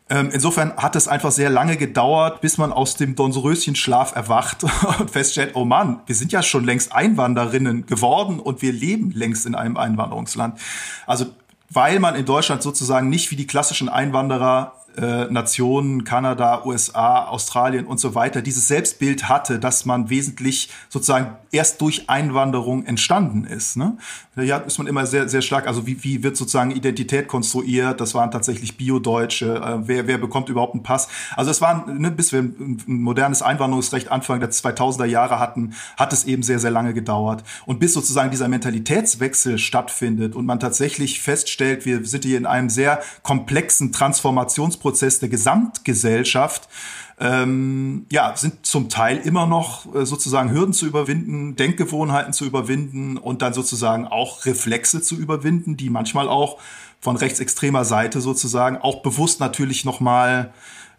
[0.08, 4.64] Ähm, insofern hat es einfach sehr lange gedauert, bis man aus dem Dornröschenschlaf erwacht
[4.98, 9.46] und feststellt, oh Mann, wir sind ja schon längst Einwanderinnen geworden und wir leben längst
[9.46, 10.60] in einem Einwanderungsland.
[11.06, 11.26] Also
[11.74, 17.86] weil man in Deutschland sozusagen nicht wie die klassischen Einwanderer äh, Nationen, Kanada, USA, Australien
[17.86, 23.76] und so weiter, dieses Selbstbild hatte, dass man wesentlich sozusagen erst durch Einwanderung entstanden ist.
[23.76, 23.96] Ne?
[24.36, 28.14] Ja, ist man immer sehr, sehr stark, also wie, wie wird sozusagen Identität konstruiert, das
[28.14, 31.08] waren tatsächlich Bio-Deutsche, äh, wer, wer bekommt überhaupt einen Pass.
[31.36, 36.12] Also es waren, ne, bis wir ein modernes Einwanderungsrecht Anfang der 2000er Jahre hatten, hat
[36.12, 37.44] es eben sehr, sehr lange gedauert.
[37.66, 42.70] Und bis sozusagen dieser Mentalitätswechsel stattfindet und man tatsächlich feststellt, wir sind hier in einem
[42.70, 46.68] sehr komplexen Transformationsprozess, Prozess der Gesamtgesellschaft,
[47.20, 53.16] ähm, ja, sind zum Teil immer noch äh, sozusagen Hürden zu überwinden, Denkgewohnheiten zu überwinden
[53.16, 56.58] und dann sozusagen auch Reflexe zu überwinden, die manchmal auch
[57.00, 60.52] von rechtsextremer Seite sozusagen auch bewusst natürlich nochmal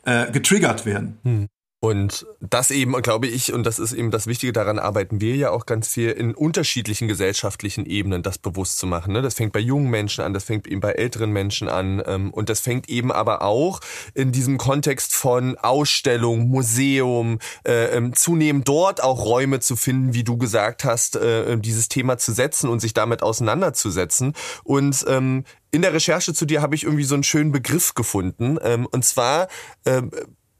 [0.05, 1.19] äh, getriggert werden.
[1.23, 1.47] Hm.
[1.83, 5.49] Und das eben, glaube ich, und das ist eben das Wichtige, daran arbeiten wir ja
[5.49, 9.11] auch ganz viel in unterschiedlichen gesellschaftlichen Ebenen, das bewusst zu machen.
[9.11, 9.21] Ne?
[9.21, 12.47] Das fängt bei jungen Menschen an, das fängt eben bei älteren Menschen an ähm, und
[12.47, 13.81] das fängt eben aber auch
[14.13, 20.23] in diesem Kontext von Ausstellung, Museum, äh, ähm, zunehmend dort auch Räume zu finden, wie
[20.23, 24.35] du gesagt hast, äh, dieses Thema zu setzen und sich damit auseinanderzusetzen.
[24.63, 28.57] Und ähm, in der Recherche zu dir habe ich irgendwie so einen schönen Begriff gefunden.
[28.63, 29.49] Ähm, und zwar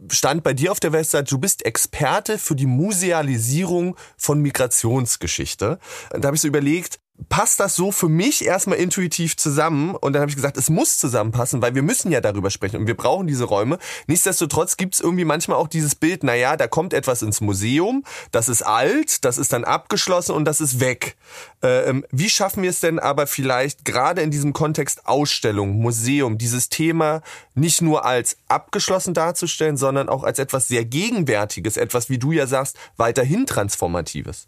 [0.10, 5.80] stand bei dir auf der Website, du bist Experte für die Musealisierung von Migrationsgeschichte.
[6.12, 10.21] Da habe ich so überlegt, passt das so für mich erstmal intuitiv zusammen und dann
[10.21, 13.28] habe ich gesagt, es muss zusammenpassen, weil wir müssen ja darüber sprechen und wir brauchen
[13.28, 13.78] diese Räume.
[14.08, 18.49] Nichtsdestotrotz gibt es irgendwie manchmal auch dieses Bild, naja, da kommt etwas ins Museum, das
[18.49, 21.15] ist alt, das ist dann abgeschlossen und das ist weg.
[21.63, 26.38] Äh, ähm, wie schaffen wir es denn aber vielleicht gerade in diesem Kontext Ausstellung, Museum,
[26.38, 27.21] dieses Thema
[27.54, 32.47] nicht nur als abgeschlossen darzustellen, sondern auch als etwas sehr Gegenwärtiges, etwas, wie du ja
[32.47, 34.47] sagst, weiterhin Transformatives?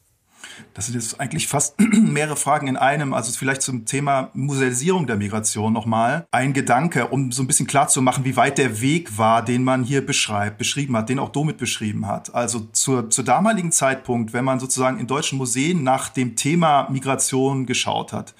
[0.73, 3.13] Das sind jetzt eigentlich fast mehrere Fragen in einem.
[3.13, 6.27] Also vielleicht zum Thema Musealisierung der Migration nochmal.
[6.31, 9.63] Ein Gedanke, um so ein bisschen klar zu machen, wie weit der Weg war, den
[9.63, 12.33] man hier beschreibt, beschrieben hat, den auch Domit beschrieben hat.
[12.33, 17.65] Also zur, zur damaligen Zeitpunkt, wenn man sozusagen in deutschen Museen nach dem Thema Migration
[17.65, 18.35] geschaut hat,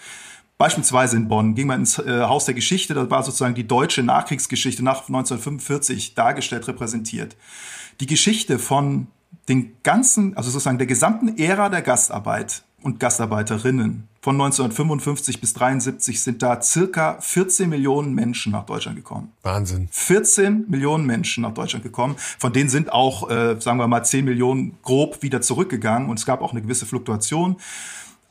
[0.58, 4.04] Beispielsweise in Bonn ging man ins äh, Haus der Geschichte, das war sozusagen die deutsche
[4.04, 7.36] Nachkriegsgeschichte nach 1945 dargestellt, repräsentiert.
[8.00, 9.08] Die Geschichte von
[9.50, 16.22] den ganzen, also sozusagen der gesamten Ära der Gastarbeit und Gastarbeiterinnen von 1955 bis 73
[16.22, 19.32] sind da circa 14 Millionen Menschen nach Deutschland gekommen.
[19.44, 19.88] Wahnsinn.
[19.92, 22.16] 14 Millionen Menschen nach Deutschland gekommen.
[22.18, 26.26] Von denen sind auch, äh, sagen wir mal, 10 Millionen grob wieder zurückgegangen und es
[26.26, 27.58] gab auch eine gewisse Fluktuation.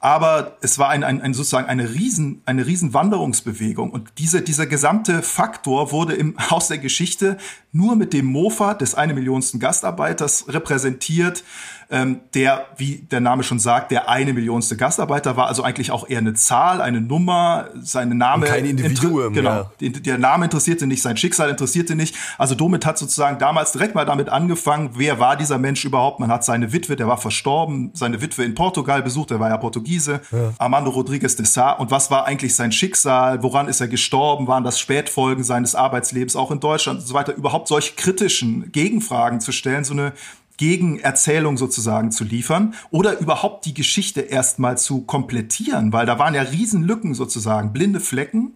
[0.04, 3.90] Aber es war ein, ein, ein sozusagen eine riesen, eine riesen Wanderungsbewegung.
[3.90, 7.38] Und diese, dieser gesamte Faktor wurde im Haus der Geschichte
[7.72, 11.42] nur mit dem Mofa des eine Millionsten Gastarbeiters repräsentiert
[11.90, 16.08] ähm, der, wie der Name schon sagt, der eine Millionste Gastarbeiter war, also eigentlich auch
[16.08, 18.46] eher eine Zahl, eine Nummer, seine Name.
[18.46, 19.34] Und kein Individuum.
[19.34, 19.70] Genau.
[19.80, 19.88] Ja.
[19.88, 22.16] Der Name interessierte nicht, sein Schicksal interessierte nicht.
[22.38, 26.20] Also Domit hat sozusagen damals direkt mal damit angefangen, wer war dieser Mensch überhaupt?
[26.20, 29.56] Man hat seine Witwe, der war verstorben, seine Witwe in Portugal besucht, der war ja
[29.94, 30.52] Portugiese, ja.
[30.58, 31.72] Armando Rodriguez de Sá.
[31.72, 33.42] Und was war eigentlich sein Schicksal?
[33.42, 34.46] Woran ist er gestorben?
[34.46, 37.34] Waren das Spätfolgen seines Arbeitslebens auch in Deutschland und so weiter?
[37.34, 40.12] Überhaupt solche kritischen Gegenfragen zu stellen, so eine
[40.56, 46.42] Gegenerzählung sozusagen zu liefern oder überhaupt die Geschichte erstmal zu komplettieren, weil da waren ja
[46.42, 48.54] Riesenlücken sozusagen, blinde Flecken.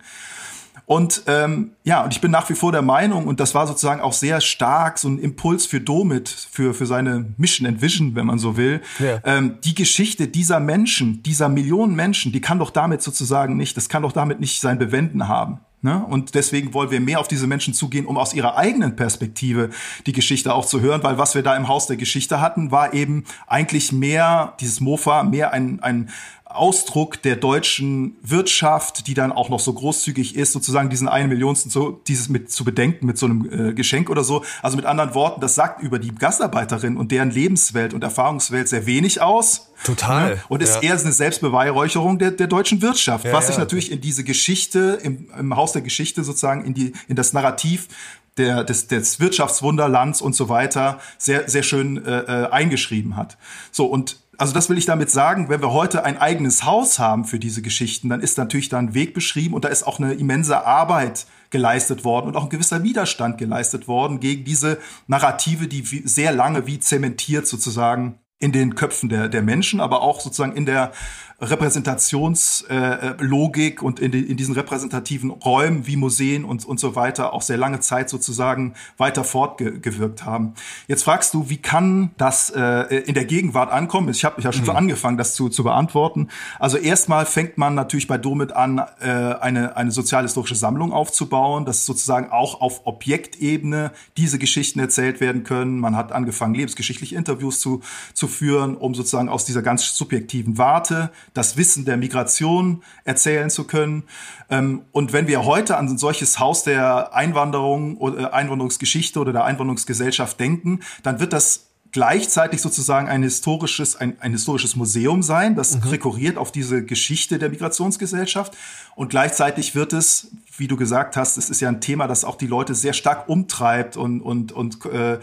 [0.88, 4.00] Und ähm, ja, und ich bin nach wie vor der Meinung, und das war sozusagen
[4.00, 8.24] auch sehr stark so ein Impuls für Domit, für, für seine Mission and Vision, wenn
[8.24, 8.80] man so will.
[8.98, 9.20] Ja.
[9.24, 13.90] Ähm, die Geschichte dieser Menschen, dieser Millionen Menschen, die kann doch damit sozusagen nicht, das
[13.90, 15.60] kann doch damit nicht sein Bewenden haben.
[15.80, 16.04] Ne?
[16.04, 19.70] Und deswegen wollen wir mehr auf diese Menschen zugehen, um aus ihrer eigenen Perspektive
[20.06, 22.94] die Geschichte auch zu hören, weil was wir da im Haus der Geschichte hatten, war
[22.94, 26.08] eben eigentlich mehr, dieses Mofa, mehr ein, ein
[26.48, 31.70] Ausdruck der deutschen Wirtschaft, die dann auch noch so großzügig ist, sozusagen diesen einen Millionsten
[31.70, 34.44] so, dieses mit zu bedenken mit so einem äh, Geschenk oder so.
[34.62, 38.86] Also mit anderen Worten, das sagt über die Gastarbeiterin und deren Lebenswelt und Erfahrungswelt sehr
[38.86, 39.70] wenig aus.
[39.84, 40.30] Total.
[40.30, 40.42] Ne?
[40.48, 40.90] Und ist ja.
[40.90, 43.60] eher eine Selbstbeweihräucherung der, der deutschen Wirtschaft, Ja, was sich ja.
[43.60, 47.88] natürlich in diese Geschichte, im, im Haus der Geschichte sozusagen, in die, in das Narrativ
[48.38, 53.36] der, des, des Wirtschaftswunderlands und so weiter sehr, sehr schön äh, äh, eingeschrieben hat.
[53.70, 57.24] So, und also das will ich damit sagen, wenn wir heute ein eigenes Haus haben
[57.24, 60.14] für diese Geschichten, dann ist natürlich da ein Weg beschrieben und da ist auch eine
[60.14, 65.82] immense Arbeit geleistet worden und auch ein gewisser Widerstand geleistet worden gegen diese Narrative, die
[65.82, 70.66] sehr lange wie zementiert sozusagen in den Köpfen der, der Menschen, aber auch sozusagen in
[70.66, 70.92] der
[71.40, 77.32] Repräsentationslogik äh, und in, die, in diesen repräsentativen Räumen wie Museen und, und so weiter
[77.32, 80.54] auch sehr lange Zeit sozusagen weiter fortgewirkt haben.
[80.88, 84.08] Jetzt fragst du, wie kann das äh, in der Gegenwart ankommen?
[84.08, 86.26] Ich habe ja schon so angefangen, das zu, zu beantworten.
[86.58, 91.86] Also erstmal fängt man natürlich bei Domit an, äh, eine, eine sozialhistorische Sammlung aufzubauen, dass
[91.86, 95.78] sozusagen auch auf Objektebene diese Geschichten erzählt werden können.
[95.78, 97.80] Man hat angefangen, lebensgeschichtliche Interviews zu,
[98.12, 103.64] zu führen, um sozusagen aus dieser ganz subjektiven Warte das Wissen der Migration erzählen zu
[103.64, 104.04] können.
[104.50, 109.44] Ähm, Und wenn wir heute an ein solches Haus der Einwanderung oder Einwanderungsgeschichte oder der
[109.44, 115.78] Einwanderungsgesellschaft denken, dann wird das gleichzeitig sozusagen ein historisches, ein, ein historisches Museum sein, das
[115.90, 118.56] rekurriert auf diese Geschichte der Migrationsgesellschaft.
[118.94, 122.36] Und gleichzeitig wird es, wie du gesagt hast, es ist ja ein Thema, das auch
[122.36, 125.18] die Leute sehr stark umtreibt und, und, und äh,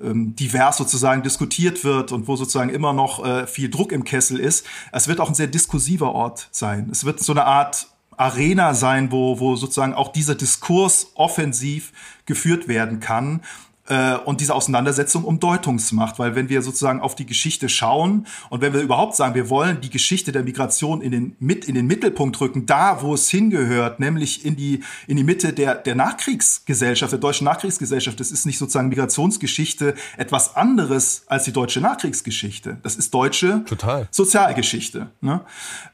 [0.00, 4.38] ähm, divers sozusagen diskutiert wird und wo sozusagen immer noch äh, viel Druck im Kessel
[4.38, 4.66] ist.
[4.92, 6.88] Es wird auch ein sehr diskursiver Ort sein.
[6.90, 11.92] Es wird so eine Art Arena sein, wo, wo sozusagen auch dieser Diskurs offensiv
[12.26, 13.40] geführt werden kann
[13.88, 18.60] äh, und diese Auseinandersetzung um Deutungsmacht, weil wenn wir sozusagen auf die Geschichte schauen und
[18.60, 21.86] wenn wir überhaupt sagen, wir wollen die Geschichte der Migration in den mit in den
[21.86, 27.12] Mittelpunkt rücken, da wo es hingehört, nämlich in die in die Mitte der der Nachkriegsgesellschaft,
[27.12, 28.20] der deutschen Nachkriegsgesellschaft.
[28.20, 32.78] Das ist nicht sozusagen Migrationsgeschichte etwas anderes als die deutsche Nachkriegsgeschichte.
[32.82, 34.08] Das ist deutsche Total.
[34.10, 35.10] Sozialgeschichte.
[35.20, 35.40] Ne?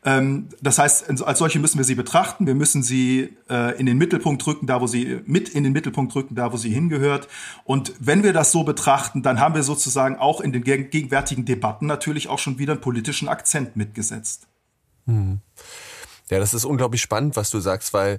[0.04, 2.46] Ähm, das heißt, als solche müssen wir sie betrachten.
[2.46, 6.14] Wir müssen sie äh, in den Mittelpunkt rücken, da wo sie mit in den Mittelpunkt
[6.14, 7.28] rücken, da wo sie hingehört.
[7.64, 11.44] Und wenn wir das so betrachten, dann haben wir sozusagen auch in den geg- gegenwärtigen
[11.44, 14.48] Debatten natürlich auch schon wieder einen politischen Akzent mitgesetzt.
[16.30, 18.18] Ja, das ist unglaublich spannend, was du sagst, weil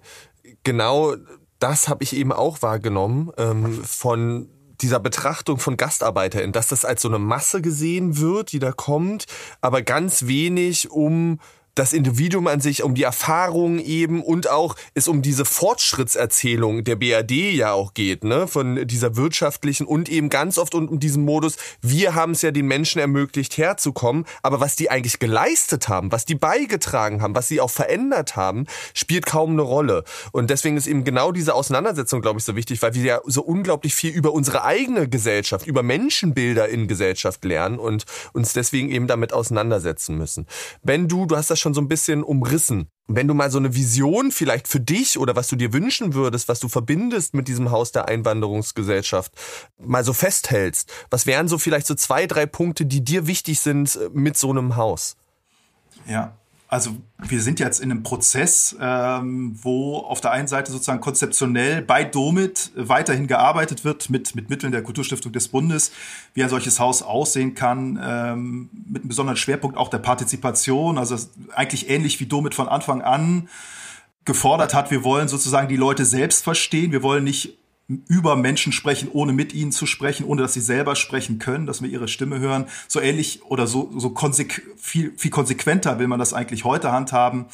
[0.64, 1.16] genau
[1.60, 4.50] das habe ich eben auch wahrgenommen ähm, von
[4.80, 9.26] dieser Betrachtung von GastarbeiterInnen, dass das als so eine Masse gesehen wird, die da kommt,
[9.60, 11.40] aber ganz wenig um
[11.78, 16.96] das Individuum an sich, um die Erfahrung eben und auch es um diese Fortschrittserzählung der
[16.96, 21.24] BRD ja auch geht, ne, von dieser wirtschaftlichen und eben ganz oft um, um diesen
[21.24, 26.12] Modus, wir haben es ja den Menschen ermöglicht herzukommen, aber was die eigentlich geleistet haben,
[26.12, 30.04] was die beigetragen haben, was sie auch verändert haben, spielt kaum eine Rolle.
[30.32, 33.44] Und deswegen ist eben genau diese Auseinandersetzung, glaube ich, so wichtig, weil wir ja so
[33.44, 39.06] unglaublich viel über unsere eigene Gesellschaft, über Menschenbilder in Gesellschaft lernen und uns deswegen eben
[39.06, 40.48] damit auseinandersetzen müssen.
[40.82, 43.74] Wenn du, du hast das schon so ein bisschen umrissen, wenn du mal so eine
[43.74, 47.72] Vision vielleicht für dich oder was du dir wünschen würdest, was du verbindest mit diesem
[47.72, 49.32] Haus der Einwanderungsgesellschaft,
[49.80, 53.96] mal so festhältst, was wären so vielleicht so zwei, drei Punkte, die dir wichtig sind
[53.96, 55.16] äh, mit so einem Haus?
[56.06, 56.38] Ja,
[56.70, 61.82] also wir sind jetzt in einem Prozess, ähm, wo auf der einen Seite sozusagen konzeptionell
[61.82, 65.92] bei Domit weiterhin gearbeitet wird mit, mit Mitteln der Kulturstiftung des Bundes,
[66.34, 71.18] wie ein solches Haus aussehen kann, ähm, mit einem besonderen Schwerpunkt auch der Partizipation, also
[71.56, 73.48] eigentlich ähnlich wie Domit von Anfang an
[74.26, 79.08] gefordert hat, wir wollen sozusagen die Leute selbst verstehen, wir wollen nicht über Menschen sprechen,
[79.12, 82.40] ohne mit ihnen zu sprechen, ohne dass sie selber sprechen können, dass wir ihre Stimme
[82.40, 82.66] hören.
[82.90, 87.46] So ähnlich oder so, so konsequ viel, viel konsequenter will man das eigentlich heute handhaben.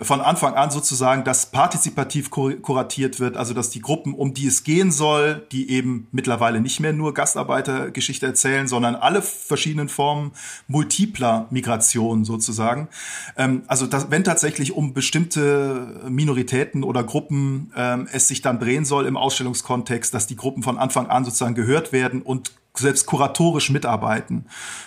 [0.00, 4.46] Von Anfang an sozusagen, dass partizipativ kur kuratiert wird, also dass die Gruppen, um die
[4.46, 10.32] es gehen soll, die eben mittlerweile nicht mehr nur Gastarbeitergeschichte erzählen, sondern alle verschiedenen Formen
[10.68, 12.88] multipler Migration sozusagen.
[13.36, 18.84] Ähm, also dass, wenn tatsächlich um bestimmte Minoritäten oder Gruppen ähm, es sich dann drehen
[18.84, 23.70] soll im Ausstellungskontext, dass die Gruppen von Anfang an sozusagen gehört werden und selbst kuratorisch
[23.70, 24.46] mitarbeiten.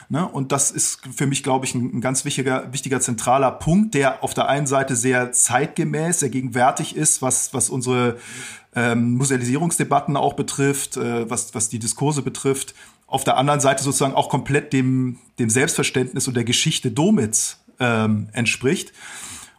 [0.10, 0.28] Ne?
[0.28, 4.24] Und das ist für mich, glaube ich, ein, ein ganz wichtiger, wichtiger zentraler Punkt, der
[4.24, 8.18] auf der einen Seite sehr zeitgemäß, sehr gegenwärtig ist, was, was unsere
[8.76, 12.74] ähm, Musealisierungsdebatten auch betrifft, äh, was, was die Diskurse betrifft.
[13.08, 18.30] Auf der anderen Seite sozusagen auch komplett dem, dem Selbstverständnis und der Geschichte Domits ähm,
[18.32, 18.94] entspricht.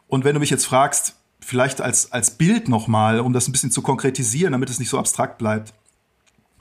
[0.09, 3.71] Und wenn du mich jetzt fragst, vielleicht als, als Bild nochmal, um das ein bisschen
[3.71, 5.75] zu konkretisieren, damit es nicht so abstrakt bleibt.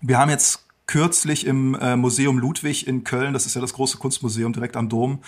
[0.02, 3.98] Wir haben jetzt kürzlich im äh, Museum Ludwig in Köln, das ist ja das große
[3.98, 5.20] Kunstmuseum direkt am Dom,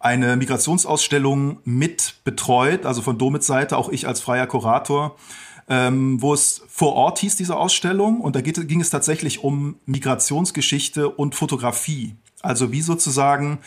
[0.00, 5.16] eine Migrationsausstellung mit betreut, also von Domits Seite, auch ich als freier Kurator,
[5.68, 8.20] ähm, wo es vor Ort hieß, diese Ausstellung.
[8.20, 12.16] Und da geht, ging es tatsächlich um Migrationsgeschichte und Fotografie.
[12.42, 13.60] Also wie sozusagen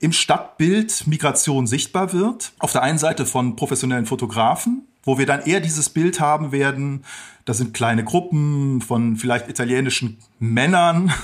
[0.00, 2.52] im Stadtbild Migration sichtbar wird.
[2.58, 7.04] Auf der einen Seite von professionellen Fotografen, wo wir dann eher dieses Bild haben werden,
[7.44, 11.12] da sind kleine Gruppen von vielleicht italienischen Männern.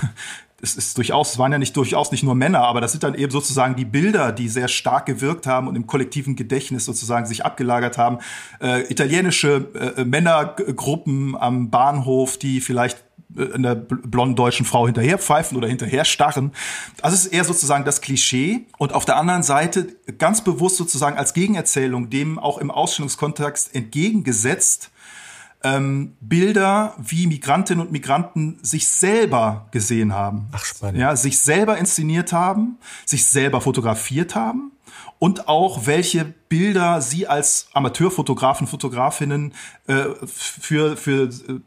[0.63, 3.15] Es ist durchaus, es waren ja nicht durchaus nicht nur Männer, aber das sind dann
[3.15, 7.43] eben sozusagen die Bilder, die sehr stark gewirkt haben und im kollektiven Gedächtnis sozusagen sich
[7.43, 8.19] abgelagert haben.
[8.61, 13.03] Äh, italienische äh, Männergruppen am Bahnhof, die vielleicht
[13.53, 16.51] einer blonden deutschen Frau hinterher pfeifen oder hinterher starren.
[17.01, 21.17] Also es ist eher sozusagen das Klischee und auf der anderen Seite ganz bewusst sozusagen
[21.17, 24.91] als Gegenerzählung dem auch im Ausstellungskontext entgegengesetzt
[25.63, 30.47] ähm, Bilder, wie Migrantinnen und Migranten sich selber gesehen haben.
[30.51, 30.99] Ach, spannend.
[30.99, 34.71] Ja, sich selber inszeniert haben, sich selber fotografiert haben
[35.19, 39.53] und auch welche Bilder sie als Amateurfotografen, Fotografinnen
[39.87, 41.59] äh, für, für äh,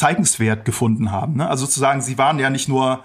[0.00, 1.36] zeigenswert gefunden haben.
[1.36, 1.48] Ne?
[1.48, 3.04] Also sozusagen, sie waren ja nicht nur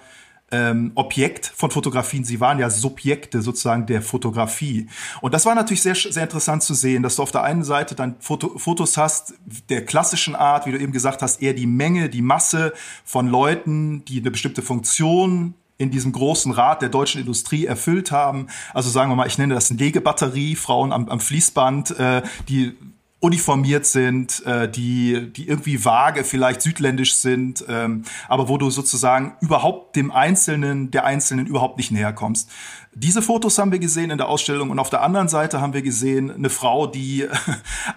[0.50, 4.88] ähm, Objekt von Fotografien, sie waren ja Subjekte sozusagen der Fotografie.
[5.20, 7.96] Und das war natürlich sehr, sehr interessant zu sehen, dass du auf der einen Seite
[7.96, 9.34] dann Foto, Fotos hast
[9.70, 12.72] der klassischen Art, wie du eben gesagt hast, eher die Menge, die Masse
[13.04, 18.48] von Leuten, die eine bestimmte Funktion in diesem großen Rad der deutschen Industrie erfüllt haben.
[18.74, 22.78] Also sagen wir mal, ich nenne das Legebatterie, Frauen am, am Fließband, äh, die
[23.26, 29.36] uniformiert sind, äh, die, die irgendwie vage, vielleicht südländisch sind, ähm, aber wo du sozusagen
[29.42, 32.52] überhaupt dem Einzelnen, der Einzelnen überhaupt nicht näher kommst.
[32.98, 35.82] Diese Fotos haben wir gesehen in der Ausstellung und auf der anderen Seite haben wir
[35.82, 37.28] gesehen eine Frau, die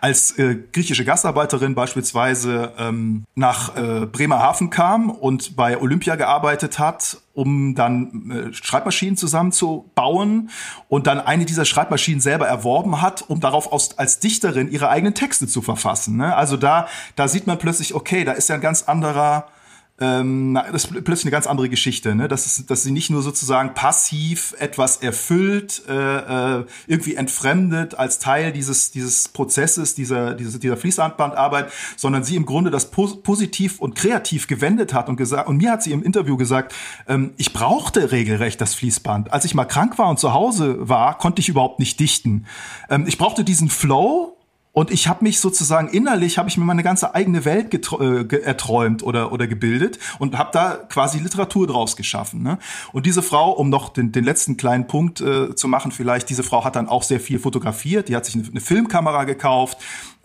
[0.01, 7.19] als äh, griechische Gastarbeiterin beispielsweise ähm, nach äh, Bremerhaven kam und bei Olympia gearbeitet hat,
[7.33, 10.51] um dann äh, Schreibmaschinen zusammenzubauen
[10.89, 15.15] und dann eine dieser Schreibmaschinen selber erworben hat, um darauf aus, als Dichterin ihre eigenen
[15.15, 16.17] Texte zu verfassen.
[16.17, 16.35] Ne?
[16.35, 19.47] Also da, da sieht man plötzlich, okay, da ist ja ein ganz anderer
[20.01, 22.29] ähm, das ist plötzlich eine ganz andere Geschichte, ne?
[22.29, 28.21] dass, es, dass sie nicht nur sozusagen passiv etwas erfüllt, äh, äh, irgendwie entfremdet als
[28.21, 33.81] Teil dieses, dieses Prozesses, dieser, dieser, dieser Fließbandarbeit, sondern sie im Grunde das pos positiv
[33.81, 36.75] und kreativ gewendet hat und gesagt, und mir hat sie im Interview gesagt,
[37.09, 39.33] ähm, ich brauchte regelrecht das Fließband.
[39.33, 42.47] Als ich mal krank war und zu Hause war, konnte ich überhaupt nicht dichten.
[42.89, 44.38] Ähm, ich brauchte diesen Flow,
[44.79, 49.03] und ich habe mich sozusagen innerlich, habe ich mir meine ganze eigene Welt äh, erträumt
[49.03, 52.45] oder, oder gebildet und habe da quasi Literatur draus geschaffen.
[52.45, 52.61] Ne?
[52.93, 56.45] Und diese Frau, um noch den, den letzten kleinen Punkt äh, zu machen, vielleicht, diese
[56.45, 59.79] Frau hat dann auch sehr viel fotografiert, die hat sich eine, eine Filmkamera gekauft,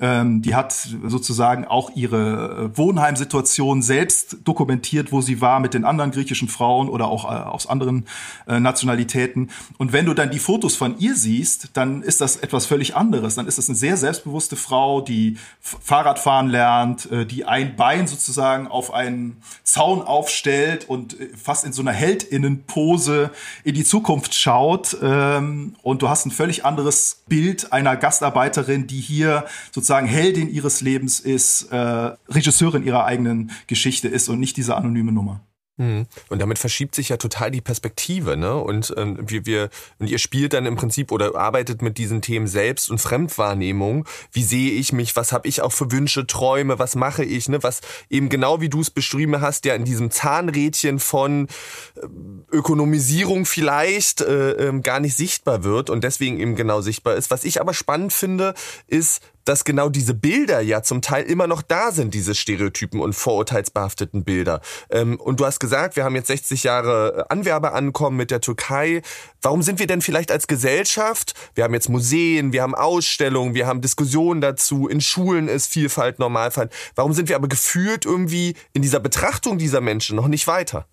[0.04, 5.86] ähm, die hat sozusagen auch ihre äh, Wohnheimsituation selbst dokumentiert, wo sie war mit den
[5.86, 8.06] anderen griechischen Frauen oder auch äh, aus anderen
[8.46, 9.50] äh, Nationalitäten.
[9.78, 13.36] Und wenn du dann die Fotos von ihr siehst, dann ist das etwas völlig anderes.
[13.36, 18.68] Dann ist das eine sehr selbstbewusste Frau, die Fahrradfahren lernt, äh, die ein Bein sozusagen
[18.68, 23.32] auf einen Zaun aufstellt und äh, fast in so einer Heldinnenpose
[23.64, 24.98] in die Zukunft schaut.
[25.02, 30.50] Ähm, und du hast ein völlig anderes Bild einer Gastarbeiterin, die hier sozusagen sozusagen Heldin
[30.50, 31.76] ihres Lebens ist, äh,
[32.28, 35.42] Regisseurin ihrer eigenen Geschichte ist und nicht diese anonyme Nummer.
[35.78, 36.06] Mhm.
[36.30, 38.56] Und damit verschiebt sich ja total die Perspektive, ne?
[38.56, 42.46] Und ähm, wir, wir und ihr spielt dann im Prinzip oder arbeitet mit diesen Themen
[42.46, 44.06] Selbst- und Fremdwahrnehmung.
[44.32, 45.16] Wie sehe ich mich?
[45.16, 46.78] Was habe ich auch für Wünsche, Träume?
[46.78, 47.50] Was mache ich?
[47.50, 47.64] Ne?
[47.64, 51.48] Was eben genau wie du es beschrieben hast, ja in diesem Zahnrädchen von
[51.96, 57.32] äh, Ökonomisierung vielleicht äh, äh, gar nicht sichtbar wird und deswegen eben genau sichtbar ist.
[57.32, 58.54] Was ich aber spannend finde,
[58.86, 63.14] ist dass genau diese Bilder ja zum Teil immer noch da sind, diese Stereotypen und
[63.14, 64.62] vorurteilsbehafteten Bilder.
[64.90, 69.02] Ähm, und du hast gesagt, wir haben jetzt 60 Jahre äh, Anwerbeankommen mit der Türkei.
[69.42, 73.68] Warum sind wir denn vielleicht als Gesellschaft, wir haben jetzt Museen, wir haben Ausstellungen, wir
[73.68, 76.70] haben Diskussionen dazu, in Schulen ist Vielfalt Normalfall.
[76.96, 80.88] Warum sind wir aber gefühlt irgendwie in dieser Betrachtung dieser Menschen noch nicht weiter?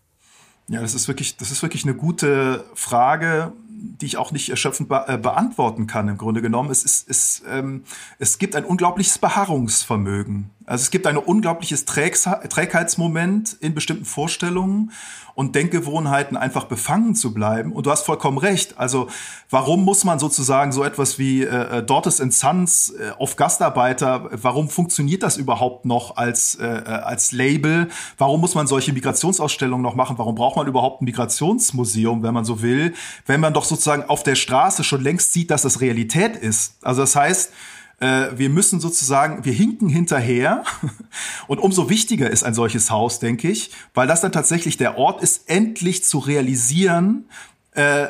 [0.70, 4.88] Ja, das ist wirklich, das ist wirklich eine gute Frage die ich auch nicht erschöpfend
[4.88, 6.70] be äh, beantworten kann im Grunde genommen.
[6.70, 7.84] Es, ist, es, ähm,
[8.18, 10.50] es gibt ein unglaubliches Beharrungsvermögen.
[10.70, 14.92] Also es gibt ein unglaubliches Trägheitsmoment in bestimmten Vorstellungen
[15.34, 17.72] und Denkgewohnheiten einfach befangen zu bleiben.
[17.72, 18.78] Und du hast vollkommen recht.
[18.78, 19.08] Also
[19.48, 24.30] warum muss man sozusagen so etwas wie äh, äh Daughters and Sons äh, auf Gastarbeiter,
[24.30, 27.88] warum funktioniert das überhaupt noch als, äh, äh, als Label?
[28.16, 30.18] Warum muss man solche Migrationsausstellungen noch machen?
[30.18, 32.94] Warum braucht man überhaupt ein Migrationsmuseum, wenn man so will,
[33.26, 36.76] wenn man doch sozusagen auf der Straße schon längst sieht, dass das Realität ist?
[36.82, 37.52] Also das heißt,
[38.00, 40.64] Äh, wir müssen sozusagen, wir hinken hinterher.
[41.46, 45.22] Und umso wichtiger ist ein solches Haus, denke ich, weil das dann tatsächlich der Ort
[45.22, 47.26] ist, endlich zu realisieren,
[47.72, 48.08] äh,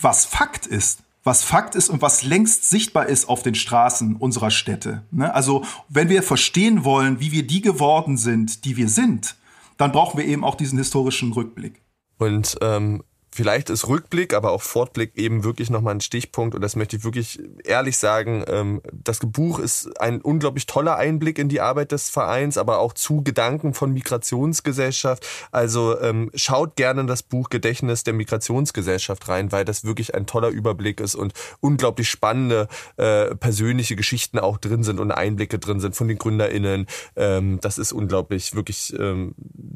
[0.00, 4.50] was Fakt ist was Fakt ist und was längst sichtbar ist auf den Straßen unserer
[4.50, 5.02] Städte.
[5.10, 5.34] Ne?
[5.34, 9.36] Also wenn wir verstehen wollen, wie wir die geworden sind, die wir sind,
[9.78, 11.80] dann brauchen wir eben auch diesen historischen Rückblick.
[12.18, 13.02] Und ähm,
[13.34, 17.04] vielleicht ist Rückblick, aber auch Fortblick eben wirklich nochmal ein Stichpunkt und das möchte ich
[17.04, 18.44] wirklich ehrlich sagen.
[18.46, 22.92] Ähm, das Buch ist ein unglaublich toller Einblick in die Arbeit des Vereins, aber auch
[22.92, 25.26] zu Gedanken von Migrationsgesellschaft.
[25.50, 30.26] Also ähm, schaut gerne in das Buch Gedächtnis der Migrationsgesellschaft rein, weil das wirklich ein
[30.26, 32.68] toller Überblick ist und unglaublich spannende
[32.98, 36.86] äh, persönliche Geschichten auch drin sind und Einblicke drin sind von den GründerInnen.
[37.16, 38.94] Ähm, das ist unglaublich, wirklich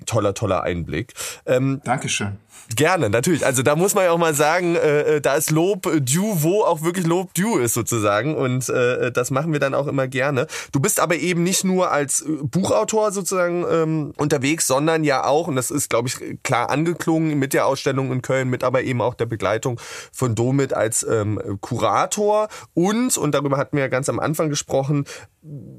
[0.06, 1.14] toller, toller Einblick.
[1.44, 2.36] Dankeschön.
[2.76, 3.44] Gerne, natürlich.
[3.48, 6.64] Also da muss man ja auch mal sagen, äh, äh da ist Lob due, wo
[6.64, 8.34] auch wirklich Lob due ist sozusagen.
[8.34, 10.46] Und äh, das machen wir dann auch immer gerne.
[10.70, 15.48] Du bist aber eben nicht nur als äh, Buchautor sozusagen ähm, unterwegs, sondern ja auch,
[15.48, 19.00] und das ist, glaube ich, klar angeklungen mit der Ausstellung in Köln, mit aber eben
[19.00, 19.80] auch der Begleitung
[20.12, 25.06] von Domit als ähm, Kurator und, und darüber hatten wir ja ganz am Anfang gesprochen,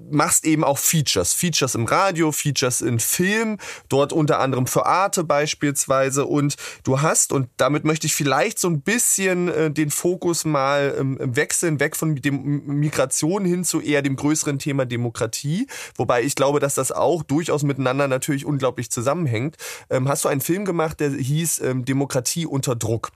[0.09, 1.33] machst eben auch Features.
[1.33, 3.57] Features im Radio, Features in Film,
[3.89, 6.25] dort unter anderem für Arte beispielsweise.
[6.25, 10.95] Und du hast, und damit möchte ich vielleicht so ein bisschen äh, den Fokus mal
[10.97, 15.67] ähm, wechseln, weg von dem Migration hin zu eher dem größeren Thema Demokratie.
[15.95, 19.57] Wobei ich glaube, dass das auch durchaus miteinander natürlich unglaublich zusammenhängt.
[19.89, 23.11] Ähm, hast du einen Film gemacht, der hieß ähm, Demokratie unter Druck?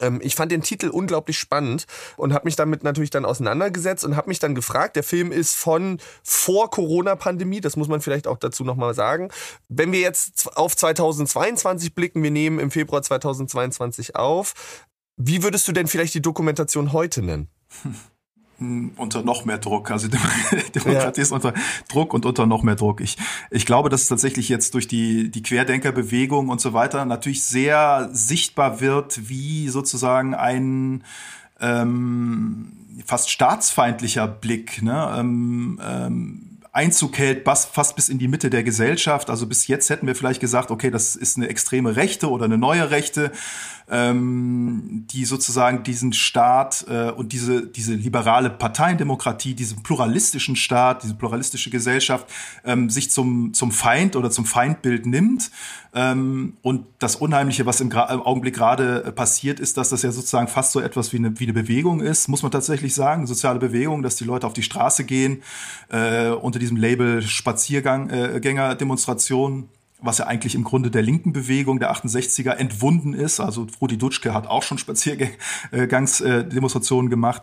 [0.00, 1.86] Ähm, ich fand den Titel unglaublich spannend
[2.16, 5.54] und habe mich damit natürlich dann auseinandergesetzt und habe mich dann gefragt, der Film ist
[5.54, 9.30] von vor Corona-Pandemie, das muss man vielleicht auch dazu nochmal sagen.
[9.68, 14.54] Wenn wir jetzt auf 2022 blicken, wir nehmen im Februar 2022 auf,
[15.16, 17.48] wie würdest du denn vielleicht die Dokumentation heute nennen?
[18.58, 19.90] unter noch mehr Druck.
[19.90, 20.08] Also
[20.74, 21.22] Demokratie ja.
[21.22, 21.52] ist unter
[21.88, 23.00] Druck und unter noch mehr Druck.
[23.00, 23.16] Ich,
[23.50, 28.08] ich glaube, dass es tatsächlich jetzt durch die, die Querdenkerbewegung und so weiter natürlich sehr
[28.12, 31.04] sichtbar wird, wie sozusagen ein
[31.60, 32.72] ähm,
[33.04, 36.45] fast staatsfeindlicher Blick ne, ähm, ähm,
[36.76, 39.30] Einzug hält, fast bis in die Mitte der Gesellschaft.
[39.30, 42.58] Also bis jetzt hätten wir vielleicht gesagt, okay, das ist eine extreme Rechte oder eine
[42.58, 43.32] neue Rechte
[43.88, 51.14] ähm, die sozusagen diesen Staat äh, und diese, diese liberale Parteiendemokratie, diesen pluralistischen Staat, diese
[51.14, 52.26] pluralistische Gesellschaft
[52.64, 55.50] ähm, sich zum, zum Feind oder zum Feindbild nimmt.
[55.94, 60.10] Ähm, und das Unheimliche, was im, im Augenblick gerade äh, passiert, ist, dass das ja
[60.10, 63.60] sozusagen fast so etwas wie eine, wie eine Bewegung ist, muss man tatsächlich sagen, soziale
[63.60, 65.42] Bewegung, dass die Leute auf die Straße gehen,
[65.88, 68.38] äh, unter diesem Label Spaziergang, äh,
[70.00, 73.40] was ja eigentlich im Grunde der linken Bewegung der 68er entwunden ist.
[73.40, 77.42] Also Rudi Dutschke hat auch schon Spaziergangsdemonstrationen gemacht.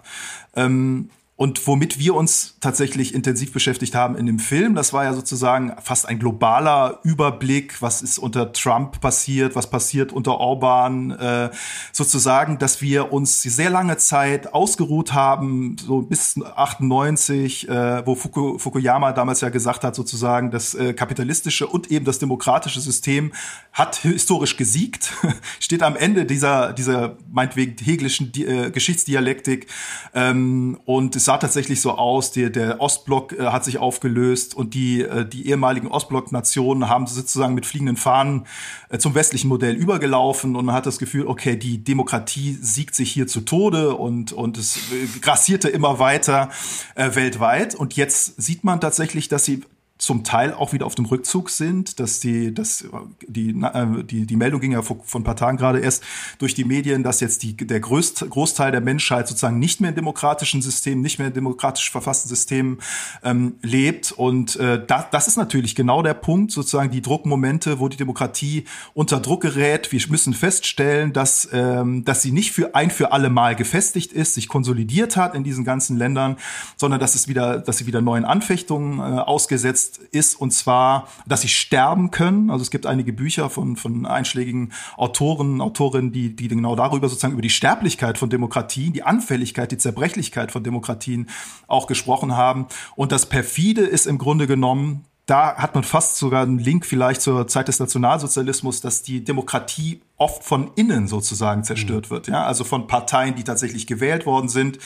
[0.55, 5.13] Ähm, und womit wir uns tatsächlich intensiv beschäftigt haben in dem Film, das war ja
[5.13, 11.49] sozusagen fast ein globaler Überblick, was ist unter Trump passiert, was passiert unter Orban, äh,
[11.91, 18.59] sozusagen, dass wir uns sehr lange Zeit ausgeruht haben, so bis 98, äh, wo Fuku,
[18.59, 23.33] Fukuyama damals ja gesagt hat, sozusagen, das äh, kapitalistische und eben das demokratische System
[23.71, 25.11] hat historisch gesiegt,
[25.59, 29.65] steht am Ende dieser, dieser meinetwegen hegelischen äh, Geschichtsdialektik.
[30.13, 34.73] Ähm, und es sah tatsächlich so aus, die, der Ostblock äh, hat sich aufgelöst und
[34.75, 38.45] die, äh, die ehemaligen Ostblock-Nationen haben sozusagen mit fliegenden Fahnen
[38.89, 43.11] äh, zum westlichen Modell übergelaufen und man hat das Gefühl, okay, die Demokratie siegt sich
[43.11, 46.49] hier zu Tode und, und es äh, grassierte immer weiter
[46.93, 47.73] äh, weltweit.
[47.73, 49.63] Und jetzt sieht man tatsächlich, dass sie
[50.03, 52.83] zum Teil auch wieder auf dem Rückzug sind, dass die, dass
[53.25, 56.03] die, äh, die, die Meldung ging ja vor, vor ein paar Tagen gerade erst
[56.39, 59.95] durch die Medien, dass jetzt die, der größt, Großteil der Menschheit sozusagen nicht mehr in
[59.95, 62.79] demokratischen Systemen, nicht mehr in demokratisch verfassten Systemen
[63.23, 64.11] ähm, lebt.
[64.11, 68.65] Und äh, das, das ist natürlich genau der Punkt, sozusagen die Druckmomente, wo die Demokratie
[68.93, 69.89] unter Druck gerät.
[69.93, 74.33] Wir müssen feststellen, dass, ähm, dass sie nicht für ein für alle Mal gefestigt ist,
[74.33, 76.35] sich konsolidiert hat in diesen ganzen Ländern,
[76.75, 81.41] sondern dass es wieder, dass sie wieder neuen Anfechtungen äh, ausgesetzt ist, und zwar, dass
[81.41, 82.49] sie sterben können.
[82.49, 87.33] Also es gibt einige Bücher von, von einschlägigen Autoren, Autorinnen, die, die genau darüber sozusagen
[87.33, 91.29] über die Sterblichkeit von Demokratien, die Anfälligkeit, die Zerbrechlichkeit von Demokratien
[91.67, 92.67] auch gesprochen haben.
[92.95, 97.21] Und das perfide ist im Grunde genommen, da hat man fast sogar einen Link vielleicht
[97.21, 102.09] zur Zeit des Nationalsozialismus, dass die Demokratie oft von innen sozusagen zerstört mhm.
[102.15, 102.27] wird.
[102.27, 104.79] Ja, also von Parteien, die tatsächlich gewählt worden sind,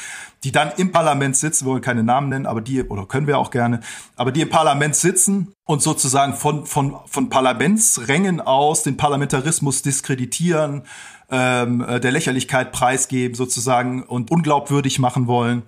[0.44, 3.40] die dann im Parlament sitzen, wir wollen keine Namen nennen, aber die, oder können wir
[3.40, 3.80] auch gerne,
[4.16, 10.84] aber die im Parlament sitzen und sozusagen von, von, von Parlamentsrängen aus den Parlamentarismus diskreditieren,
[11.32, 15.64] ähm, äh, der Lächerlichkeit preisgeben sozusagen und unglaubwürdig machen wollen.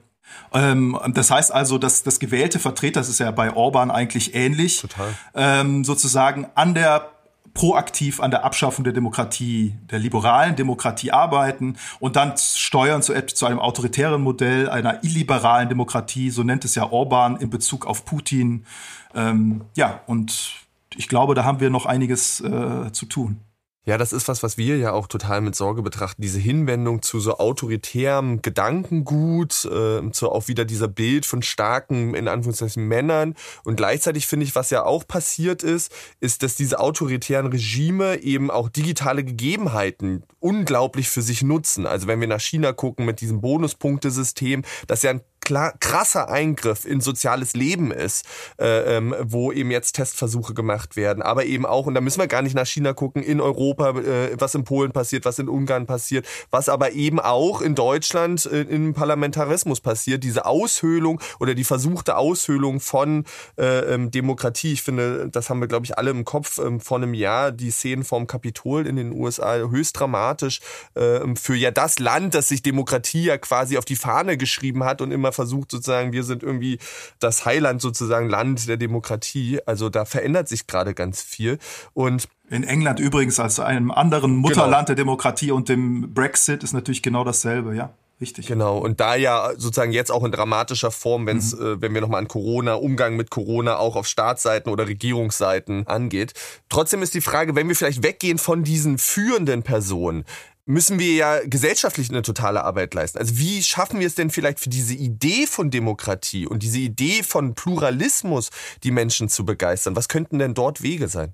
[0.53, 4.84] Ähm, das heißt also, dass das gewählte Vertreter, das ist ja bei Orban eigentlich ähnlich.
[5.36, 7.09] Ähm, sozusagen an der
[7.53, 13.45] proaktiv an der Abschaffung der Demokratie, der liberalen Demokratie arbeiten und dann steuern zu, zu
[13.45, 18.65] einem autoritären Modell, einer illiberalen Demokratie, so nennt es ja Orban in Bezug auf Putin.
[19.13, 20.53] Ähm, ja, und
[20.95, 23.41] ich glaube, da haben wir noch einiges äh, zu tun.
[23.90, 26.22] Ja, das ist was, was wir ja auch total mit Sorge betrachten.
[26.22, 32.28] Diese Hinwendung zu so autoritärem Gedankengut, äh, zu auch wieder dieser Bild von starken, in
[32.28, 33.34] Anführungszeichen, Männern.
[33.64, 38.52] Und gleichzeitig finde ich, was ja auch passiert ist, ist, dass diese autoritären Regime eben
[38.52, 41.88] auch digitale Gegebenheiten unglaublich für sich nutzen.
[41.88, 45.22] Also wenn wir nach China gucken mit diesem Bonuspunktesystem, das ja ein
[45.80, 48.26] krasser Eingriff in soziales Leben ist,
[48.60, 52.28] äh, ähm, wo eben jetzt Testversuche gemacht werden, aber eben auch, und da müssen wir
[52.28, 55.86] gar nicht nach China gucken, in Europa, äh, was in Polen passiert, was in Ungarn
[55.86, 61.64] passiert, was aber eben auch in Deutschland äh, im Parlamentarismus passiert, diese Aushöhlung oder die
[61.64, 63.26] versuchte Aushöhlung von
[63.58, 64.74] äh, ähm, Demokratie.
[64.74, 66.60] Ich finde, das haben wir, glaube ich, alle im Kopf.
[66.60, 70.60] Ähm, vor einem Jahr, die Szenen vorm Kapitol in den USA höchst dramatisch
[70.95, 75.02] äh, für ja das Land, das sich Demokratie ja quasi auf die Fahne geschrieben hat
[75.02, 76.80] und immer versucht sozusagen, wir sind irgendwie
[77.20, 79.60] das Heiland sozusagen, Land der Demokratie.
[79.66, 81.60] Also da verändert sich gerade ganz viel.
[81.94, 84.86] Und in England übrigens als einem anderen Mutterland genau.
[84.86, 87.92] der Demokratie und dem Brexit ist natürlich genau dasselbe, ja.
[88.22, 88.48] Richtig.
[88.48, 88.80] Genau.
[88.80, 91.66] Und da ja sozusagen jetzt auch in dramatischer Form, wenn's, mhm.
[91.66, 96.34] äh, wenn wir nochmal an Corona, Umgang mit Corona auch auf Staatsseiten oder Regierungsseiten angeht.
[96.68, 100.26] Trotzdem ist die Frage, wenn wir vielleicht weggehen von diesen führenden Personen,
[100.70, 103.17] müssen wir ja gesellschaftlich eine totale Arbeit leisten.
[103.17, 107.24] Also wie schaffen wir es denn vielleicht für diese Idee von Demokratie und diese Idee
[107.24, 108.49] von Pluralismus
[108.84, 109.95] die Menschen zu begeistern?
[109.95, 111.34] Was könnten denn dort Wege sein?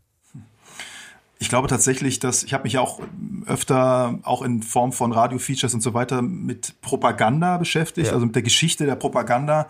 [1.45, 2.99] Ich glaube tatsächlich, dass ich habe mich ja auch
[3.45, 8.13] öfter auch in Form von Radio-Features und so weiter mit Propaganda beschäftigt, ja.
[8.13, 9.67] also mit der Geschichte der Propaganda,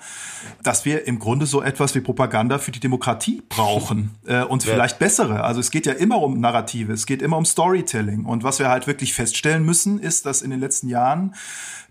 [0.63, 4.71] dass wir im Grunde so etwas wie Propaganda für die Demokratie brauchen äh, und ja.
[4.71, 5.43] vielleicht bessere.
[5.43, 8.69] Also es geht ja immer um Narrative, es geht immer um Storytelling und was wir
[8.69, 11.35] halt wirklich feststellen müssen, ist, dass in den letzten Jahren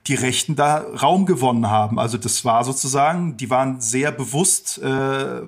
[0.07, 1.99] die Rechten da Raum gewonnen haben.
[1.99, 5.43] Also das war sozusagen, die waren sehr bewusst äh,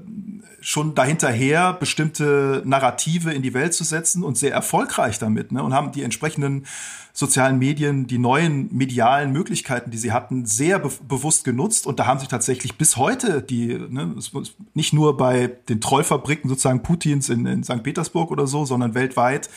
[0.61, 5.63] schon dahinterher, bestimmte Narrative in die Welt zu setzen und sehr erfolgreich damit ne?
[5.63, 6.65] und haben die entsprechenden
[7.13, 11.87] sozialen Medien, die neuen medialen Möglichkeiten, die sie hatten, sehr be bewusst genutzt.
[11.87, 14.15] Und da haben sie tatsächlich bis heute die, ne,
[14.75, 17.83] nicht nur bei den Trollfabriken sozusagen Putins in, in St.
[17.83, 19.49] Petersburg oder so, sondern weltweit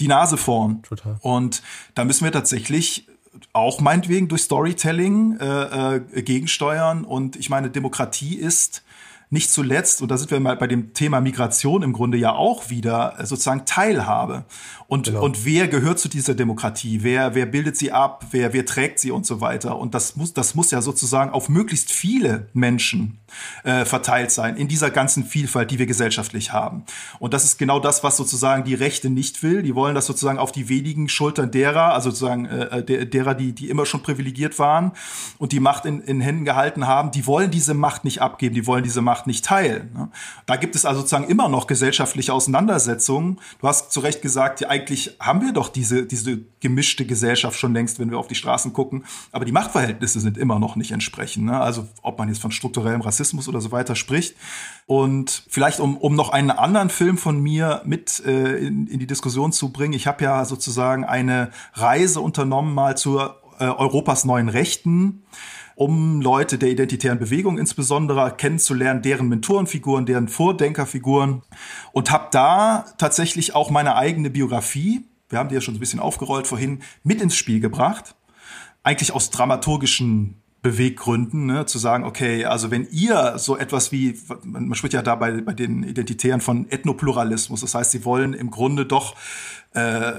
[0.00, 0.82] die Nase vorn.
[0.82, 1.16] Total.
[1.20, 1.62] Und
[1.94, 3.06] da müssen wir tatsächlich
[3.52, 7.04] auch meinetwegen durch Storytelling äh, äh, gegensteuern.
[7.04, 8.82] Und ich meine, Demokratie ist
[9.30, 12.70] nicht zuletzt, und da sind wir mal bei dem Thema Migration im Grunde ja auch
[12.70, 14.44] wieder, äh, sozusagen Teilhabe.
[14.86, 15.22] Und, genau.
[15.22, 17.02] und wer gehört zu dieser Demokratie?
[17.02, 18.24] Wer, wer bildet sie ab?
[18.30, 19.78] Wer, wer trägt sie und so weiter?
[19.78, 23.18] Und das muss, das muss ja sozusagen auf möglichst viele Menschen
[23.64, 26.84] äh, verteilt sein in dieser ganzen Vielfalt, die wir gesellschaftlich haben.
[27.18, 29.62] Und das ist genau das, was sozusagen die Rechte nicht will.
[29.62, 33.52] Die wollen das sozusagen auf die wenigen Schultern derer, also sozusagen äh, der, derer, die,
[33.52, 34.92] die immer schon privilegiert waren
[35.36, 38.66] und die Macht in, in Händen gehalten haben, die wollen diese Macht nicht abgeben, die
[38.66, 39.92] wollen diese Macht nicht teilen.
[39.94, 40.08] Ne?
[40.46, 43.38] Da gibt es also sozusagen immer noch gesellschaftliche Auseinandersetzungen.
[43.60, 47.74] Du hast zu Recht gesagt, ja, eigentlich haben wir doch diese, diese gemischte Gesellschaft schon
[47.74, 49.04] längst, wenn wir auf die Straßen gucken.
[49.32, 51.46] Aber die Machtverhältnisse sind immer noch nicht entsprechend.
[51.46, 51.60] Ne?
[51.60, 54.36] Also ob man jetzt von strukturellem Rassismus oder so weiter spricht.
[54.86, 59.06] Und vielleicht, um, um noch einen anderen Film von mir mit äh, in, in die
[59.06, 64.48] Diskussion zu bringen, ich habe ja sozusagen eine Reise unternommen mal zur äh, Europas neuen
[64.48, 65.22] Rechten
[65.78, 71.42] um Leute der identitären Bewegung insbesondere kennenzulernen, deren Mentorenfiguren, deren Vordenkerfiguren
[71.92, 76.00] und habe da tatsächlich auch meine eigene Biografie, wir haben die ja schon ein bisschen
[76.00, 78.16] aufgerollt vorhin, mit ins Spiel gebracht.
[78.82, 84.74] Eigentlich aus dramaturgischen Beweggründen, ne, zu sagen, okay, also wenn ihr so etwas wie, man
[84.74, 89.14] spricht ja dabei bei den Identitären von Ethnopluralismus, das heißt, sie wollen im Grunde doch,
[89.74, 90.12] äh,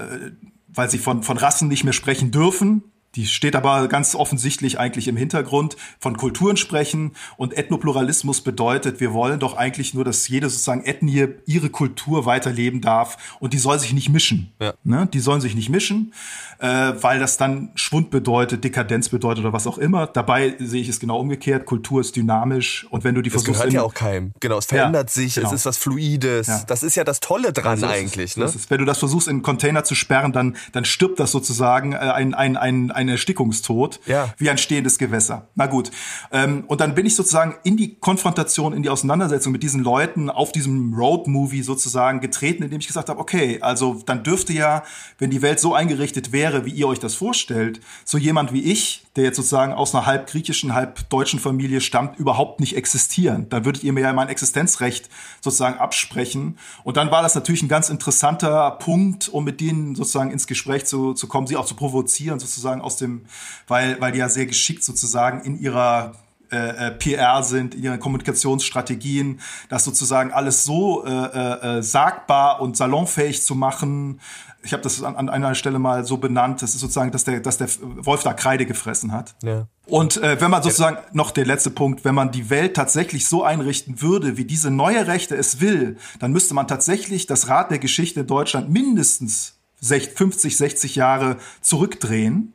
[0.68, 2.82] weil sie von, von Rassen nicht mehr sprechen dürfen,
[3.16, 9.12] die steht aber ganz offensichtlich eigentlich im Hintergrund von Kulturen sprechen und Ethnopluralismus bedeutet, wir
[9.12, 13.78] wollen doch eigentlich nur, dass jede sozusagen Ethnie ihre Kultur weiterleben darf und die soll
[13.80, 14.52] sich nicht mischen.
[14.60, 14.74] Ja.
[14.84, 15.08] Ne?
[15.12, 16.14] Die sollen sich nicht mischen,
[16.58, 20.06] äh, weil das dann Schwund bedeutet, Dekadenz bedeutet oder was auch immer.
[20.06, 21.66] Dabei sehe ich es genau umgekehrt.
[21.66, 23.60] Kultur ist dynamisch und wenn du die das versuchst...
[23.60, 24.32] Gehört ja auch keinem.
[24.38, 25.48] Genau, es verändert ja, sich, genau.
[25.48, 26.46] es ist was Fluides.
[26.46, 26.62] Ja.
[26.68, 28.32] Das ist ja das Tolle dran also eigentlich.
[28.32, 28.44] Ist, ne?
[28.44, 31.92] Ist, wenn du das versuchst in einen Container zu sperren, dann, dann stirbt das sozusagen
[31.92, 34.32] äh, ein, ein, ein ein Erstickungstod, ja.
[34.38, 35.48] wie ein stehendes Gewässer.
[35.54, 35.90] Na gut.
[36.32, 40.30] Ähm, und dann bin ich sozusagen in die Konfrontation, in die Auseinandersetzung mit diesen Leuten
[40.30, 44.82] auf diesem Road-Movie sozusagen getreten, indem ich gesagt habe, okay, also dann dürfte ja,
[45.18, 49.06] wenn die Welt so eingerichtet wäre, wie ihr euch das vorstellt, so jemand wie ich,
[49.16, 53.48] der jetzt sozusagen aus einer halb griechischen, halb deutschen Familie stammt, überhaupt nicht existieren.
[53.48, 55.08] Dann würdet ihr mir ja mein Existenzrecht
[55.40, 56.58] sozusagen absprechen.
[56.84, 60.84] Und dann war das natürlich ein ganz interessanter Punkt, um mit denen sozusagen ins Gespräch
[60.84, 63.22] zu, zu kommen, sie auch zu provozieren, sozusagen aus dem,
[63.68, 66.12] weil, weil die ja sehr geschickt sozusagen in ihrer
[66.50, 72.60] äh, äh PR sind, in ihren Kommunikationsstrategien, das sozusagen alles so äh, äh, äh, sagbar
[72.60, 74.20] und salonfähig zu machen.
[74.62, 77.40] Ich habe das an, an einer Stelle mal so benannt, das ist sozusagen, dass der,
[77.40, 79.34] dass der Wolf da Kreide gefressen hat.
[79.42, 79.68] Ja.
[79.86, 83.44] Und äh, wenn man sozusagen, noch der letzte Punkt, wenn man die Welt tatsächlich so
[83.44, 87.78] einrichten würde, wie diese neue Rechte es will, dann müsste man tatsächlich das Rad der
[87.78, 92.52] Geschichte in Deutschland mindestens 50, 60 Jahre zurückdrehen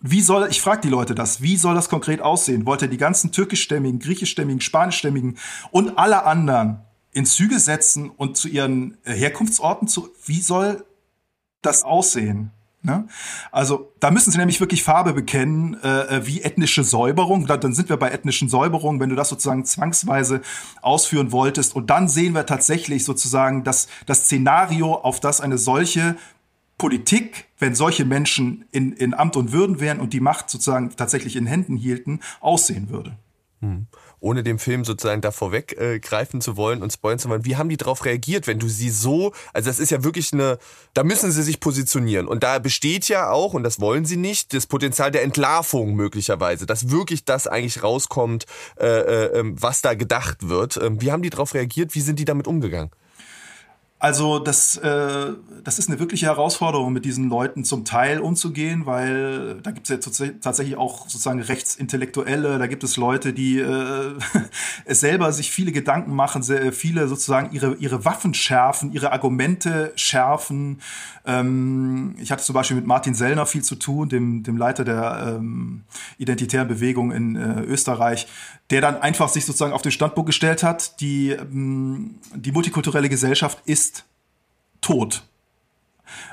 [0.00, 2.64] wie soll, ich frage die Leute das, wie soll das konkret aussehen?
[2.64, 5.36] Wollt ihr die ganzen türkischstämmigen, griechischstämmigen, spanischstämmigen
[5.70, 6.80] und alle anderen
[7.12, 10.84] in Züge setzen und zu ihren äh, Herkunftsorten zu, wie soll
[11.60, 12.52] das aussehen?
[12.82, 13.08] Ne?
[13.52, 17.46] Also da müssen sie nämlich wirklich Farbe bekennen, äh, äh wie ethnische Säuberung.
[17.46, 20.40] Dann sind wir bei ethnischen Säuberungen, wenn du das sozusagen zwangsweise
[20.80, 21.76] ausführen wolltest.
[21.76, 26.16] Und dann sehen wir tatsächlich sozusagen das, das Szenario, auf das eine solche
[26.80, 31.36] Politik, wenn solche Menschen in, in Amt und Würden wären und die Macht sozusagen tatsächlich
[31.36, 33.18] in Händen hielten, aussehen würde.
[33.60, 33.86] Hm.
[34.18, 37.68] Ohne dem Film sozusagen da vorweggreifen äh, zu wollen und spoilen zu wollen, wie haben
[37.68, 40.58] die darauf reagiert, wenn du sie so, also das ist ja wirklich eine,
[40.94, 44.54] da müssen sie sich positionieren und da besteht ja auch, und das wollen sie nicht,
[44.54, 48.46] das Potenzial der Entlarvung möglicherweise, dass wirklich das eigentlich rauskommt,
[48.78, 50.78] äh, äh, ähm, was da gedacht wird.
[50.78, 52.90] Ähm, wie haben die darauf reagiert, wie sind die damit umgegangen?
[54.02, 55.32] Also das, äh,
[55.62, 60.06] das ist eine wirkliche Herausforderung, mit diesen Leuten zum Teil umzugehen, weil da gibt es
[60.06, 64.14] ja tatsächlich auch sozusagen Rechtsintellektuelle, da gibt es Leute, die äh,
[64.86, 70.80] selber sich viele Gedanken machen, sehr, viele sozusagen ihre, ihre Waffen schärfen, ihre Argumente schärfen.
[71.26, 75.36] Ähm, ich hatte zum Beispiel mit Martin Sellner viel zu tun, dem, dem Leiter der
[75.36, 75.82] ähm,
[76.16, 78.28] identitären Bewegung in äh, Österreich,
[78.70, 83.58] der dann einfach sich sozusagen auf den Standpunkt gestellt hat, die, ähm, die multikulturelle Gesellschaft
[83.64, 84.04] ist
[84.80, 85.22] tot.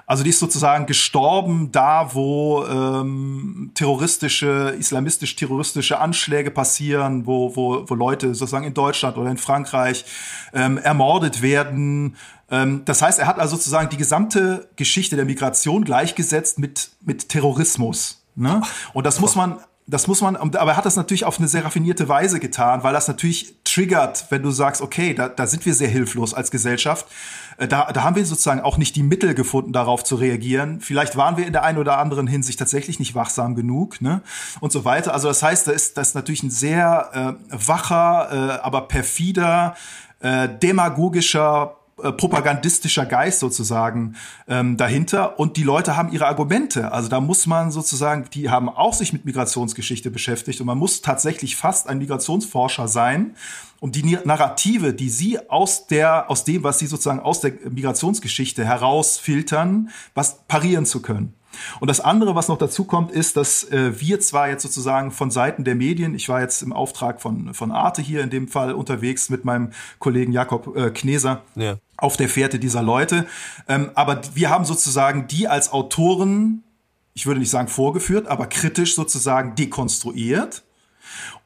[0.05, 7.93] Also die ist sozusagen gestorben da, wo ähm, terroristische, islamistisch-terroristische Anschläge passieren, wo, wo, wo
[7.93, 10.05] Leute sozusagen in Deutschland oder in Frankreich
[10.53, 12.15] ähm, ermordet werden.
[12.49, 17.29] Ähm, das heißt, er hat also sozusagen die gesamte Geschichte der Migration gleichgesetzt mit, mit
[17.29, 18.23] Terrorismus.
[18.35, 18.61] Ne?
[18.93, 19.59] Und das muss man
[19.89, 22.91] das muss man, aber er hat das natürlich auf eine sehr raffinierte Weise getan, weil
[22.91, 27.05] das natürlich triggert, wenn du sagst, okay, da, da sind wir sehr hilflos als Gesellschaft.
[27.57, 30.81] Äh, da, da haben wir sozusagen auch nicht die Mittel gefunden, darauf zu reagieren.
[30.81, 34.21] Vielleicht waren wir in der einen oder anderen Hinsicht tatsächlich nicht wachsam genug, ne?
[34.59, 35.13] Und so weiter.
[35.13, 39.75] Also das heißt, da ist das ist natürlich ein sehr äh, wacher, äh, aber perfider,
[40.19, 44.15] äh, demagogischer propagandistischer Geist sozusagen
[44.47, 46.91] ähm, dahinter und die Leute haben ihre Argumente.
[46.91, 51.01] Also da muss man sozusagen, die haben auch sich mit Migrationsgeschichte beschäftigt und man muss
[51.01, 53.35] tatsächlich fast ein Migrationsforscher sein,
[53.79, 58.65] um die Narrative, die sie aus der, aus dem, was sie sozusagen aus der Migrationsgeschichte
[58.65, 61.36] herausfiltern, was parieren zu können.
[61.79, 65.31] Und das andere, was noch dazu kommt, ist, dass äh, wir zwar jetzt sozusagen von
[65.31, 68.73] Seiten der Medien, ich war jetzt im Auftrag von, von Arte hier in dem Fall
[68.73, 71.41] unterwegs mit meinem Kollegen Jakob äh, Kneser.
[71.55, 71.77] Ja.
[71.97, 73.25] auf der Fährte dieser Leute.
[73.67, 76.63] Ähm, aber wir haben sozusagen die als Autoren,
[77.13, 80.63] ich würde nicht sagen vorgeführt, aber kritisch sozusagen dekonstruiert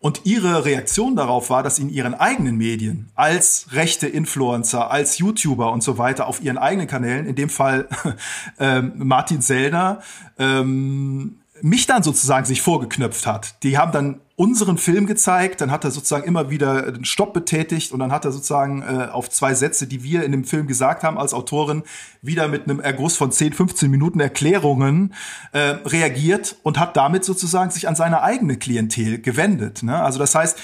[0.02, 5.72] und ihre Reaktion darauf war, dass in ihren eigenen Medien als rechte Influencer, als YouTuber
[5.72, 7.88] und so weiter auf ihren eigenen Kanälen, in dem Fall
[8.60, 10.02] ähm, Martin Sellner,
[10.40, 13.64] ähm, mich dann sozusagen sich vorgeknöpft hat.
[13.64, 17.92] Die haben dann unseren Film gezeigt, dann hat er sozusagen immer wieder einen Stopp betätigt
[17.92, 21.04] und dann hat er sozusagen äh, auf zwei Sätze, die wir in dem Film gesagt
[21.04, 21.84] haben als Autorin,
[22.24, 25.14] wieder mit einem Erguss von 10, 15 Minuten Erklärungen
[25.52, 29.84] äh, reagiert und hat damit sozusagen sich an seine eigene Klientel gewendet.
[29.84, 30.02] Ne?
[30.02, 30.58] Also das heißt,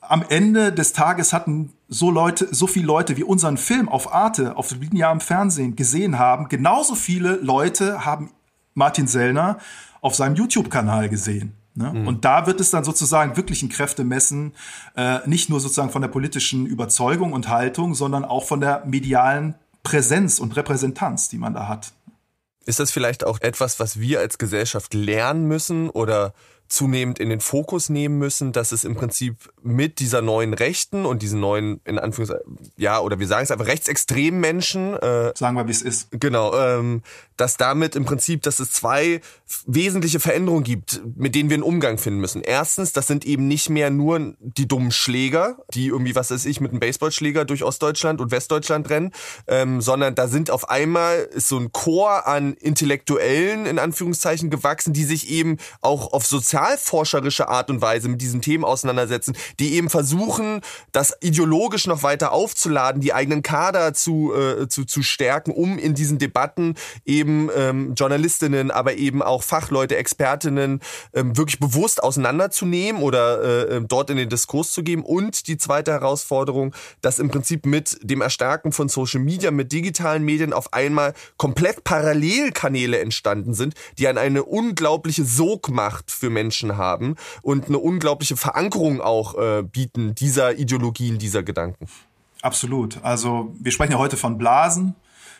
[0.00, 4.56] am Ende des Tages hatten so Leute, so viele Leute wie unseren Film auf Arte,
[4.56, 8.30] auf linearem Fernsehen gesehen haben, genauso viele Leute haben
[8.74, 9.58] Martin Sellner
[10.00, 11.54] auf seinem YouTube-Kanal gesehen.
[11.74, 11.92] Ne?
[11.92, 12.06] Mhm.
[12.08, 14.54] Und da wird es dann sozusagen wirklich ein Kräftemessen,
[14.96, 19.54] äh, nicht nur sozusagen von der politischen Überzeugung und Haltung, sondern auch von der medialen
[19.82, 21.92] Präsenz und Repräsentanz, die man da hat.
[22.66, 26.34] Ist das vielleicht auch etwas, was wir als Gesellschaft lernen müssen oder
[26.70, 31.20] zunehmend in den Fokus nehmen müssen, dass es im Prinzip mit dieser neuen Rechten und
[31.20, 34.94] diesen neuen, in Anführungszeichen, ja, oder wir sagen es einfach, rechtsextremen Menschen.
[34.94, 36.08] Äh, sagen wir, wie es ist.
[36.12, 37.02] Genau, ähm,
[37.36, 39.20] dass damit im Prinzip, dass es zwei
[39.66, 42.42] wesentliche Veränderungen gibt, mit denen wir einen Umgang finden müssen.
[42.42, 46.60] Erstens, das sind eben nicht mehr nur die dummen Schläger, die irgendwie, was weiß ich,
[46.60, 49.10] mit einem Baseballschläger durch Ostdeutschland und Westdeutschland rennen,
[49.48, 54.92] ähm, sondern da sind auf einmal ist so ein Chor an Intellektuellen, in Anführungszeichen, gewachsen,
[54.92, 59.74] die sich eben auch auf sozialen sozialforscherische Art und Weise mit diesen Themen auseinandersetzen, die
[59.74, 60.60] eben versuchen,
[60.92, 65.94] das ideologisch noch weiter aufzuladen, die eigenen Kader zu, äh, zu, zu stärken, um in
[65.94, 70.80] diesen Debatten eben ähm, Journalistinnen, aber eben auch Fachleute, Expertinnen
[71.14, 75.02] ähm, wirklich bewusst auseinanderzunehmen oder äh, ähm, dort in den Diskurs zu geben.
[75.04, 80.24] Und die zweite Herausforderung, dass im Prinzip mit dem Erstarken von Social Media, mit digitalen
[80.24, 87.16] Medien auf einmal komplett Parallelkanäle entstanden sind, die an eine unglaubliche Sogmacht für Menschen haben
[87.42, 91.86] und eine unglaubliche Verankerung auch äh, bieten dieser Ideologien, dieser Gedanken.
[92.42, 93.02] Absolut.
[93.02, 94.94] Also wir sprechen ja heute von Blasen.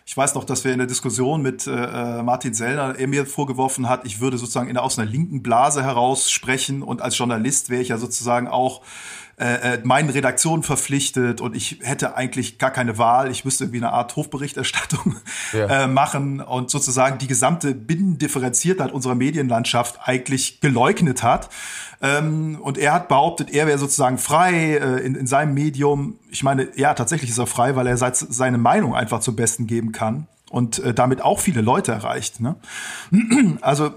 [0.06, 3.26] Ich weiß noch, dass wir in der Diskussion mit äh, äh, Martin Sellner, er mir
[3.26, 7.70] vorgeworfen hat, ich würde sozusagen in aus einer linken Blase heraus sprechen und als Journalist
[7.70, 8.82] wäre ich ja sozusagen auch
[9.40, 13.30] äh, äh, meinen Redaktionen verpflichtet und ich hätte eigentlich gar keine Wahl.
[13.30, 15.16] Ich müsste irgendwie eine Art Hofberichterstattung
[15.54, 15.84] ja.
[15.84, 21.48] äh, machen und sozusagen die gesamte Binnendifferenziertheit unserer Medienlandschaft eigentlich geleugnet hat.
[22.02, 26.18] Ähm, und er hat behauptet, er wäre sozusagen frei äh, in, in seinem Medium.
[26.30, 29.92] Ich meine, ja, tatsächlich ist er frei, weil er seine Meinung einfach zum Besten geben
[29.92, 32.40] kann und äh, damit auch viele Leute erreicht.
[32.40, 32.56] Ne?
[33.62, 33.92] Also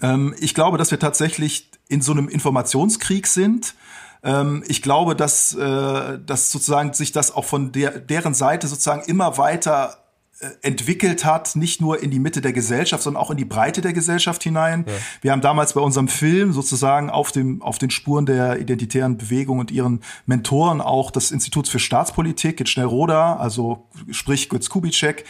[0.00, 3.74] ähm, ich glaube, dass wir tatsächlich in so einem Informationskrieg sind
[4.22, 9.02] ähm, ich glaube, dass, äh, dass sozusagen sich das auch von der, deren Seite sozusagen
[9.04, 9.98] immer weiter
[10.40, 13.80] äh, entwickelt hat, nicht nur in die Mitte der Gesellschaft, sondern auch in die Breite
[13.80, 14.84] der Gesellschaft hinein.
[14.86, 14.92] Ja.
[15.20, 19.58] Wir haben damals bei unserem Film sozusagen auf dem auf den Spuren der identitären Bewegung
[19.58, 25.24] und ihren Mentoren auch das Institut für Staatspolitik, jetzt Schnellroda, also sprich Götz Kubitschek,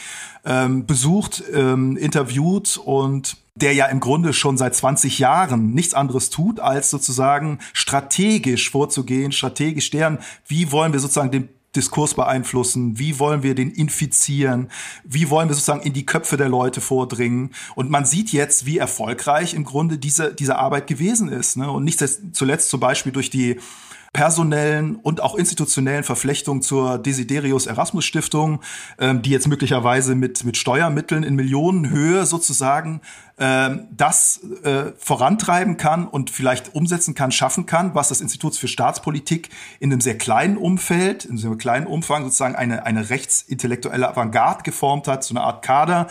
[0.45, 6.30] ähm, besucht, ähm, interviewt und der ja im Grunde schon seit 20 Jahren nichts anderes
[6.30, 12.98] tut, als sozusagen strategisch vorzugehen, strategisch deren, wie wollen wir sozusagen den Diskurs beeinflussen?
[12.98, 14.70] Wie wollen wir den infizieren?
[15.04, 17.50] Wie wollen wir sozusagen in die Köpfe der Leute vordringen?
[17.74, 21.56] Und man sieht jetzt, wie erfolgreich im Grunde diese, diese Arbeit gewesen ist.
[21.56, 21.70] Ne?
[21.70, 22.02] Und nicht
[22.32, 23.59] zuletzt zum Beispiel durch die
[24.12, 28.61] personellen und auch institutionellen Verflechtungen zur Desiderius Erasmus Stiftung,
[28.98, 33.00] ähm, die jetzt möglicherweise mit, mit Steuermitteln in Millionenhöhe sozusagen
[33.38, 38.66] ähm, das äh, vorantreiben kann und vielleicht umsetzen kann, schaffen kann, was das Institut für
[38.66, 44.62] Staatspolitik in einem sehr kleinen Umfeld, in einem kleinen Umfang sozusagen eine, eine rechtsintellektuelle Avantgarde
[44.64, 46.09] geformt hat, so eine Art Kader,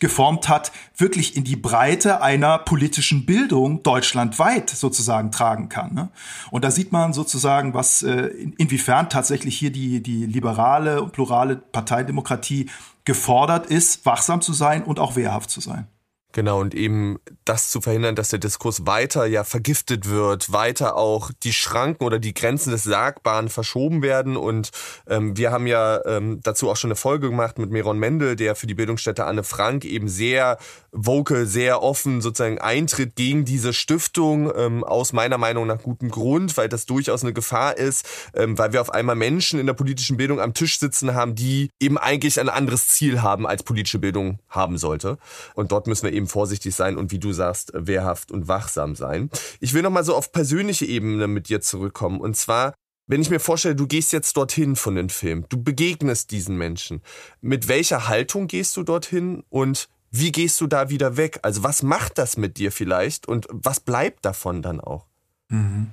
[0.00, 5.94] geformt hat, wirklich in die Breite einer politischen Bildung deutschlandweit sozusagen tragen kann.
[5.94, 6.08] Ne?
[6.50, 11.56] Und da sieht man sozusagen, was äh, inwiefern tatsächlich hier die, die liberale und plurale
[11.56, 12.68] Parteidemokratie
[13.04, 15.86] gefordert ist, wachsam zu sein und auch wehrhaft zu sein.
[16.32, 21.32] Genau, und eben das zu verhindern, dass der Diskurs weiter ja vergiftet wird, weiter auch
[21.42, 24.36] die Schranken oder die Grenzen des Sagbaren verschoben werden.
[24.36, 24.70] Und
[25.08, 28.54] ähm, wir haben ja ähm, dazu auch schon eine Folge gemacht mit Meron Mendel, der
[28.54, 30.58] für die Bildungsstätte Anne Frank eben sehr
[30.92, 36.56] vocal, sehr offen sozusagen eintritt gegen diese Stiftung, ähm, aus meiner Meinung nach gutem Grund,
[36.56, 40.16] weil das durchaus eine Gefahr ist, ähm, weil wir auf einmal Menschen in der politischen
[40.16, 44.38] Bildung am Tisch sitzen haben, die eben eigentlich ein anderes Ziel haben, als politische Bildung
[44.48, 45.18] haben sollte.
[45.54, 48.94] Und dort müssen wir eben eben vorsichtig sein und wie du sagst, wehrhaft und wachsam
[48.94, 49.30] sein.
[49.58, 52.20] Ich will nochmal so auf persönliche Ebene mit dir zurückkommen.
[52.20, 52.74] Und zwar,
[53.06, 57.02] wenn ich mir vorstelle, du gehst jetzt dorthin von den Film, du begegnest diesen Menschen.
[57.40, 61.38] Mit welcher Haltung gehst du dorthin und wie gehst du da wieder weg?
[61.42, 65.06] Also was macht das mit dir vielleicht und was bleibt davon dann auch?
[65.48, 65.90] Mhm.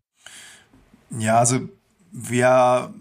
[1.18, 1.62] Ja, also
[2.12, 2.94] wir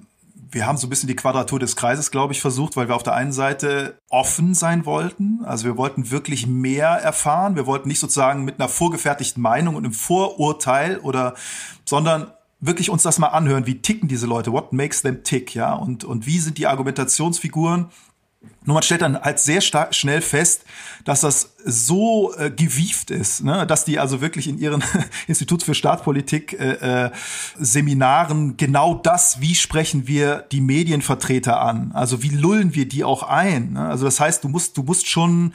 [0.50, 3.02] wir haben so ein bisschen die Quadratur des Kreises, glaube ich, versucht, weil wir auf
[3.02, 5.44] der einen Seite offen sein wollten.
[5.44, 7.56] Also wir wollten wirklich mehr erfahren.
[7.56, 11.34] Wir wollten nicht sozusagen mit einer vorgefertigten Meinung und einem Vorurteil oder,
[11.84, 13.66] sondern wirklich uns das mal anhören.
[13.66, 14.52] Wie ticken diese Leute?
[14.52, 15.54] What makes them tick?
[15.54, 17.86] Ja, und, und wie sind die Argumentationsfiguren?
[18.64, 20.64] Nur man stellt dann halt sehr schnell fest,
[21.04, 23.66] dass das so äh, gewieft ist, ne?
[23.66, 24.82] dass die also wirklich in ihren
[25.26, 27.10] Institut für Staatspolitik äh, äh,
[27.58, 33.22] Seminaren genau das, wie sprechen wir die Medienvertreter an, also wie lullen wir die auch
[33.22, 33.74] ein.
[33.74, 33.88] Ne?
[33.88, 35.54] Also das heißt, du musst, du musst schon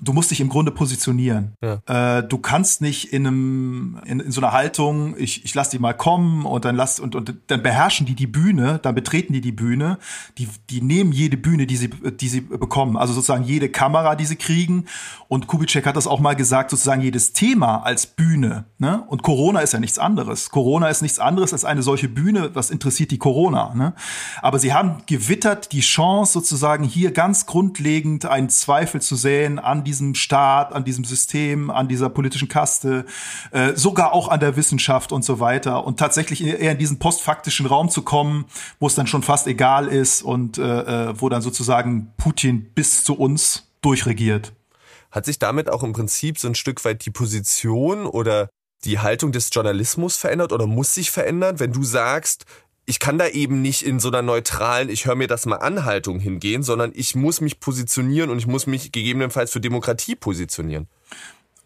[0.00, 1.54] du musst dich im Grunde positionieren.
[1.62, 2.18] Ja.
[2.18, 5.78] Äh, du kannst nicht in einem in, in so einer Haltung, ich, ich lass die
[5.78, 9.40] mal kommen und dann lass und, und dann beherrschen die die Bühne, dann betreten die
[9.40, 9.98] die Bühne,
[10.38, 14.26] die die nehmen jede Bühne, die sie die sie bekommen, also sozusagen jede Kamera, die
[14.26, 14.84] sie kriegen.
[15.26, 18.66] Und Kubitschek hat das auch mal gesagt, sozusagen jedes Thema als Bühne.
[18.78, 19.02] Ne?
[19.08, 20.50] Und Corona ist ja nichts anderes.
[20.50, 22.50] Corona ist nichts anderes als eine solche Bühne.
[22.54, 23.74] Was interessiert die Corona?
[23.74, 23.94] Ne?
[24.42, 29.84] Aber sie haben gewittert die Chance, sozusagen hier ganz grundlegend einen Zweifel zu säen an
[29.88, 33.06] diesem Staat, an diesem System, an dieser politischen Kaste,
[33.52, 35.86] äh, sogar auch an der Wissenschaft und so weiter.
[35.86, 38.44] Und tatsächlich eher in diesen postfaktischen Raum zu kommen,
[38.80, 43.02] wo es dann schon fast egal ist und äh, äh, wo dann sozusagen Putin bis
[43.02, 44.52] zu uns durchregiert.
[45.10, 48.50] Hat sich damit auch im Prinzip so ein Stück weit die Position oder
[48.84, 52.44] die Haltung des Journalismus verändert oder muss sich verändern, wenn du sagst,
[52.88, 55.84] ich kann da eben nicht in so einer neutralen, ich höre mir das mal an
[55.84, 60.88] Haltung hingehen, sondern ich muss mich positionieren und ich muss mich gegebenenfalls für Demokratie positionieren.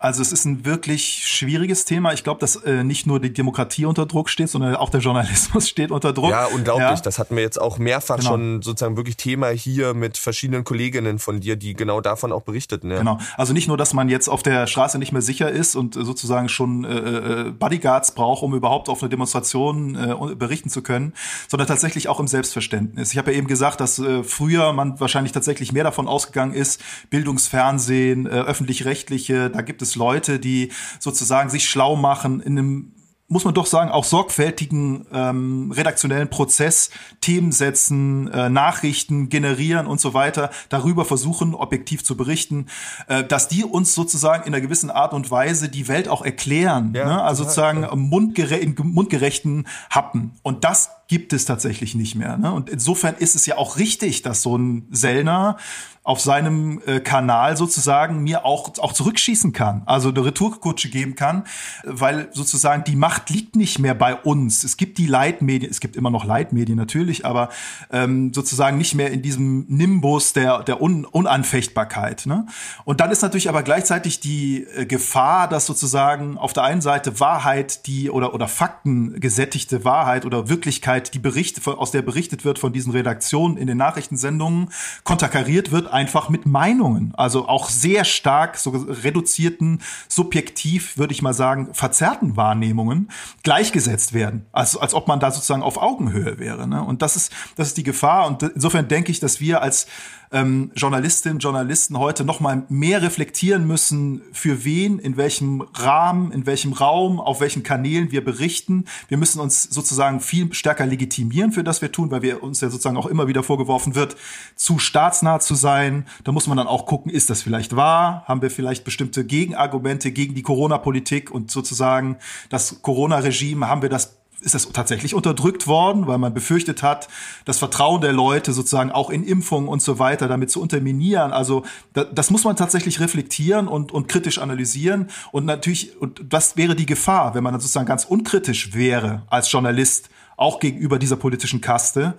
[0.03, 2.13] Also es ist ein wirklich schwieriges Thema.
[2.13, 5.69] Ich glaube, dass äh, nicht nur die Demokratie unter Druck steht, sondern auch der Journalismus
[5.69, 6.31] steht unter Druck.
[6.31, 6.89] Ja, unglaublich.
[6.89, 6.97] Ja.
[6.97, 8.31] Das hatten wir jetzt auch mehrfach genau.
[8.31, 12.91] schon sozusagen wirklich Thema hier mit verschiedenen Kolleginnen von dir, die genau davon auch berichteten.
[12.91, 12.99] Ja.
[12.99, 13.19] Genau.
[13.37, 16.05] Also nicht nur, dass man jetzt auf der Straße nicht mehr sicher ist und äh,
[16.05, 21.13] sozusagen schon äh, äh, Bodyguards braucht, um überhaupt auf eine Demonstration äh, berichten zu können,
[21.47, 23.13] sondern tatsächlich auch im Selbstverständnis.
[23.13, 26.81] Ich habe ja eben gesagt, dass äh, früher man wahrscheinlich tatsächlich mehr davon ausgegangen ist,
[27.09, 32.93] Bildungsfernsehen, äh, öffentlich-rechtliche, da gibt es Leute, die sozusagen sich schlau machen in einem
[33.33, 36.91] muss man doch sagen, auch sorgfältigen ähm, redaktionellen Prozess,
[37.23, 42.67] Themen setzen, äh, Nachrichten generieren und so weiter, darüber versuchen, objektiv zu berichten,
[43.09, 46.93] äh, dass die uns sozusagen in einer gewissen Art und Weise die Welt auch erklären,
[46.95, 47.23] ja, ne?
[47.23, 47.95] also sozusagen ja.
[47.97, 50.33] mundgere in mundgerechten Happen.
[50.43, 52.37] Und das gibt es tatsächlich nicht mehr.
[52.37, 52.53] Ne?
[52.53, 55.57] Und insofern ist es ja auch richtig, dass so ein Sellner
[56.05, 61.45] auf seinem äh, Kanal sozusagen mir auch, auch zurückschießen kann, also eine Retourkutsche geben kann,
[61.85, 64.65] weil sozusagen die Macht liegt nicht mehr bei uns.
[64.65, 67.51] Es gibt die Leitmedien, es gibt immer noch Leitmedien natürlich, aber
[67.93, 72.27] ähm, sozusagen nicht mehr in diesem Nimbus der, der Un Unanfechtbarkeit.
[72.27, 72.47] Ne?
[72.85, 77.21] Und dann ist natürlich aber gleichzeitig die äh, Gefahr, dass sozusagen auf der einen Seite
[77.21, 82.59] Wahrheit, die oder, oder Fakten gesättigte Wahrheit oder Wirklichkeit, die Berichte, aus der berichtet wird
[82.59, 84.71] von diesen Redaktionen in den Nachrichtensendungen,
[85.05, 91.35] konterkariert wird einfach mit Meinungen, also auch sehr stark so reduzierten, subjektiv, würde ich mal
[91.35, 93.11] sagen, verzerrten Wahrnehmungen
[93.43, 96.67] gleichgesetzt werden, als, als ob man da sozusagen auf Augenhöhe wäre.
[96.67, 96.83] Ne?
[96.83, 98.27] Und das ist, das ist die Gefahr.
[98.27, 99.87] Und insofern denke ich, dass wir als
[100.33, 106.47] ähm, Journalistinnen, Journalisten heute noch mal mehr reflektieren müssen, für wen, in welchem Rahmen, in
[106.47, 108.87] welchem Raum, auf welchen Kanälen wir berichten.
[109.09, 112.71] Wir müssen uns sozusagen viel stärker legitimieren für das wir tun, weil wir uns ja
[112.71, 114.17] sozusagen auch immer wieder vorgeworfen wird,
[114.57, 116.07] zu staatsnah zu sein.
[116.25, 118.25] Da muss man dann auch gucken, ist das vielleicht wahr?
[118.27, 122.17] Haben wir vielleicht bestimmte Gegenargumente gegen die Corona-Politik und sozusagen
[122.49, 123.69] das Corona-Regime?
[123.69, 127.09] Haben wir das ist das tatsächlich unterdrückt worden, weil man befürchtet hat,
[127.45, 131.33] das Vertrauen der Leute sozusagen auch in Impfungen und so weiter damit zu unterminieren.
[131.33, 135.09] Also da, das muss man tatsächlich reflektieren und, und kritisch analysieren.
[135.31, 139.51] Und natürlich, und das wäre die Gefahr, wenn man dann sozusagen ganz unkritisch wäre als
[139.51, 142.15] Journalist, auch gegenüber dieser politischen Kaste,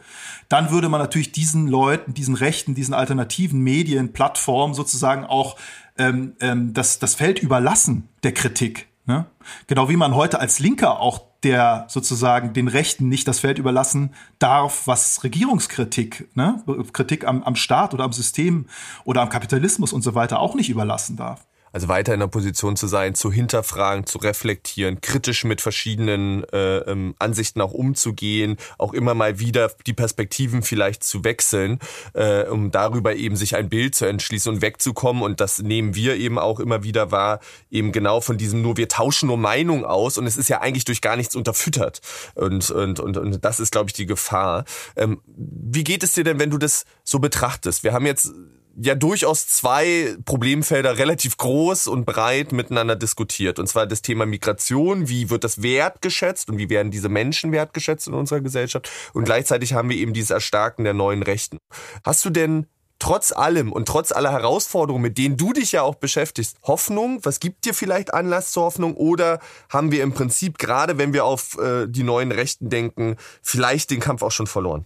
[0.47, 5.57] dann würde man natürlich diesen Leuten, diesen Rechten, diesen alternativen Medien, Plattformen sozusagen auch
[5.97, 8.87] ähm, ähm, das, das Feld überlassen der Kritik.
[9.05, 9.25] Ne?
[9.67, 14.13] Genau wie man heute als Linker auch der sozusagen den Rechten nicht das Feld überlassen
[14.39, 16.63] darf, was Regierungskritik, ne,
[16.93, 18.67] Kritik am, am Staat oder am System
[19.03, 22.75] oder am Kapitalismus und so weiter auch nicht überlassen darf also weiter in der Position
[22.77, 28.93] zu sein, zu hinterfragen, zu reflektieren, kritisch mit verschiedenen äh, ähm, Ansichten auch umzugehen, auch
[28.93, 31.79] immer mal wieder die Perspektiven vielleicht zu wechseln,
[32.13, 35.23] äh, um darüber eben sich ein Bild zu entschließen und wegzukommen.
[35.23, 37.39] Und das nehmen wir eben auch immer wieder wahr,
[37.71, 40.85] eben genau von diesem nur, wir tauschen nur Meinung aus und es ist ja eigentlich
[40.85, 42.01] durch gar nichts unterfüttert.
[42.35, 44.65] Und, und, und, und das ist, glaube ich, die Gefahr.
[44.95, 47.83] Ähm, wie geht es dir denn, wenn du das so betrachtest?
[47.83, 48.31] Wir haben jetzt
[48.75, 53.59] ja durchaus zwei Problemfelder relativ groß und breit miteinander diskutiert.
[53.59, 58.07] Und zwar das Thema Migration, wie wird das wertgeschätzt und wie werden diese Menschen wertgeschätzt
[58.07, 58.89] in unserer Gesellschaft.
[59.13, 61.57] Und gleichzeitig haben wir eben dieses Erstarken der neuen Rechten.
[62.03, 62.67] Hast du denn
[62.99, 67.19] trotz allem und trotz aller Herausforderungen, mit denen du dich ja auch beschäftigst, Hoffnung?
[67.23, 68.95] Was gibt dir vielleicht Anlass zur Hoffnung?
[68.95, 73.91] Oder haben wir im Prinzip, gerade wenn wir auf äh, die neuen Rechten denken, vielleicht
[73.91, 74.85] den Kampf auch schon verloren?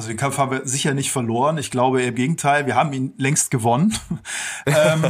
[0.00, 1.58] Also den Kampf haben wir sicher nicht verloren.
[1.58, 3.94] Ich glaube im Gegenteil, wir haben ihn längst gewonnen.
[4.66, 5.04] ähm,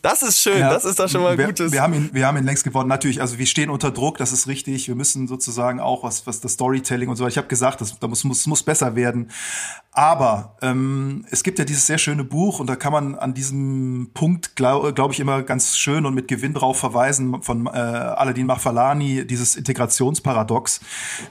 [0.00, 1.72] das ist schön, ja, das ist doch schon mal wir, gutes.
[1.72, 2.88] Wir haben ihn, wir haben ihn längst gewonnen.
[2.88, 4.88] Natürlich, also wir stehen unter Druck, das ist richtig.
[4.88, 7.26] Wir müssen sozusagen auch was, was das Storytelling und so.
[7.26, 9.30] Ich habe gesagt, das, das muss, muss, muss besser werden.
[9.92, 14.10] Aber ähm, es gibt ja dieses sehr schöne Buch und da kann man an diesem
[14.14, 18.46] Punkt, glaube glaub ich, immer ganz schön und mit Gewinn drauf verweisen von äh, Aladin
[18.46, 20.80] Machfalani, dieses Integrationsparadox,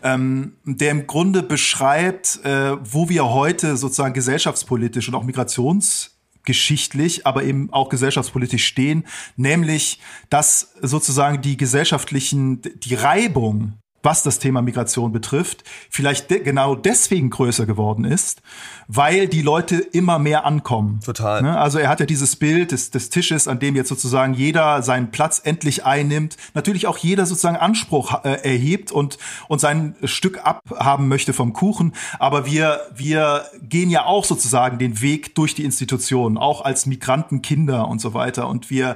[0.04, 7.44] ähm, der im Grunde beschreibt, äh, wo wir heute sozusagen gesellschaftspolitisch und auch migrationsgeschichtlich, aber
[7.44, 9.06] eben auch gesellschaftspolitisch stehen,
[9.38, 16.76] nämlich dass sozusagen die gesellschaftlichen, die Reibung was das Thema Migration betrifft, vielleicht de genau
[16.76, 18.42] deswegen größer geworden ist,
[18.88, 21.00] weil die Leute immer mehr ankommen.
[21.06, 21.42] Total.
[21.42, 21.58] Ne?
[21.58, 25.12] Also er hat ja dieses Bild des, des Tisches, an dem jetzt sozusagen jeder seinen
[25.12, 31.08] Platz endlich einnimmt, natürlich auch jeder sozusagen Anspruch äh, erhebt und, und sein Stück abhaben
[31.08, 31.94] möchte vom Kuchen.
[32.20, 37.42] Aber wir, wir gehen ja auch sozusagen den Weg durch die Institutionen, auch als Migranten,
[37.42, 38.48] Kinder und so weiter.
[38.48, 38.96] Und wir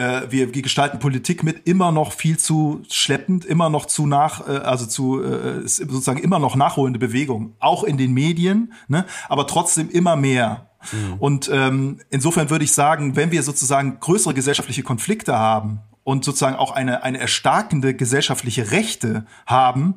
[0.00, 4.48] äh, wir, wir gestalten Politik mit immer noch viel zu schleppend, immer noch zu nach,
[4.48, 9.04] äh, also zu äh, sozusagen immer noch nachholende Bewegung, auch in den Medien, ne?
[9.28, 10.70] aber trotzdem immer mehr.
[10.92, 11.14] Mhm.
[11.18, 15.80] Und ähm, insofern würde ich sagen, wenn wir sozusagen größere gesellschaftliche Konflikte haben
[16.10, 19.94] und sozusagen auch eine, eine erstarkende gesellschaftliche Rechte haben,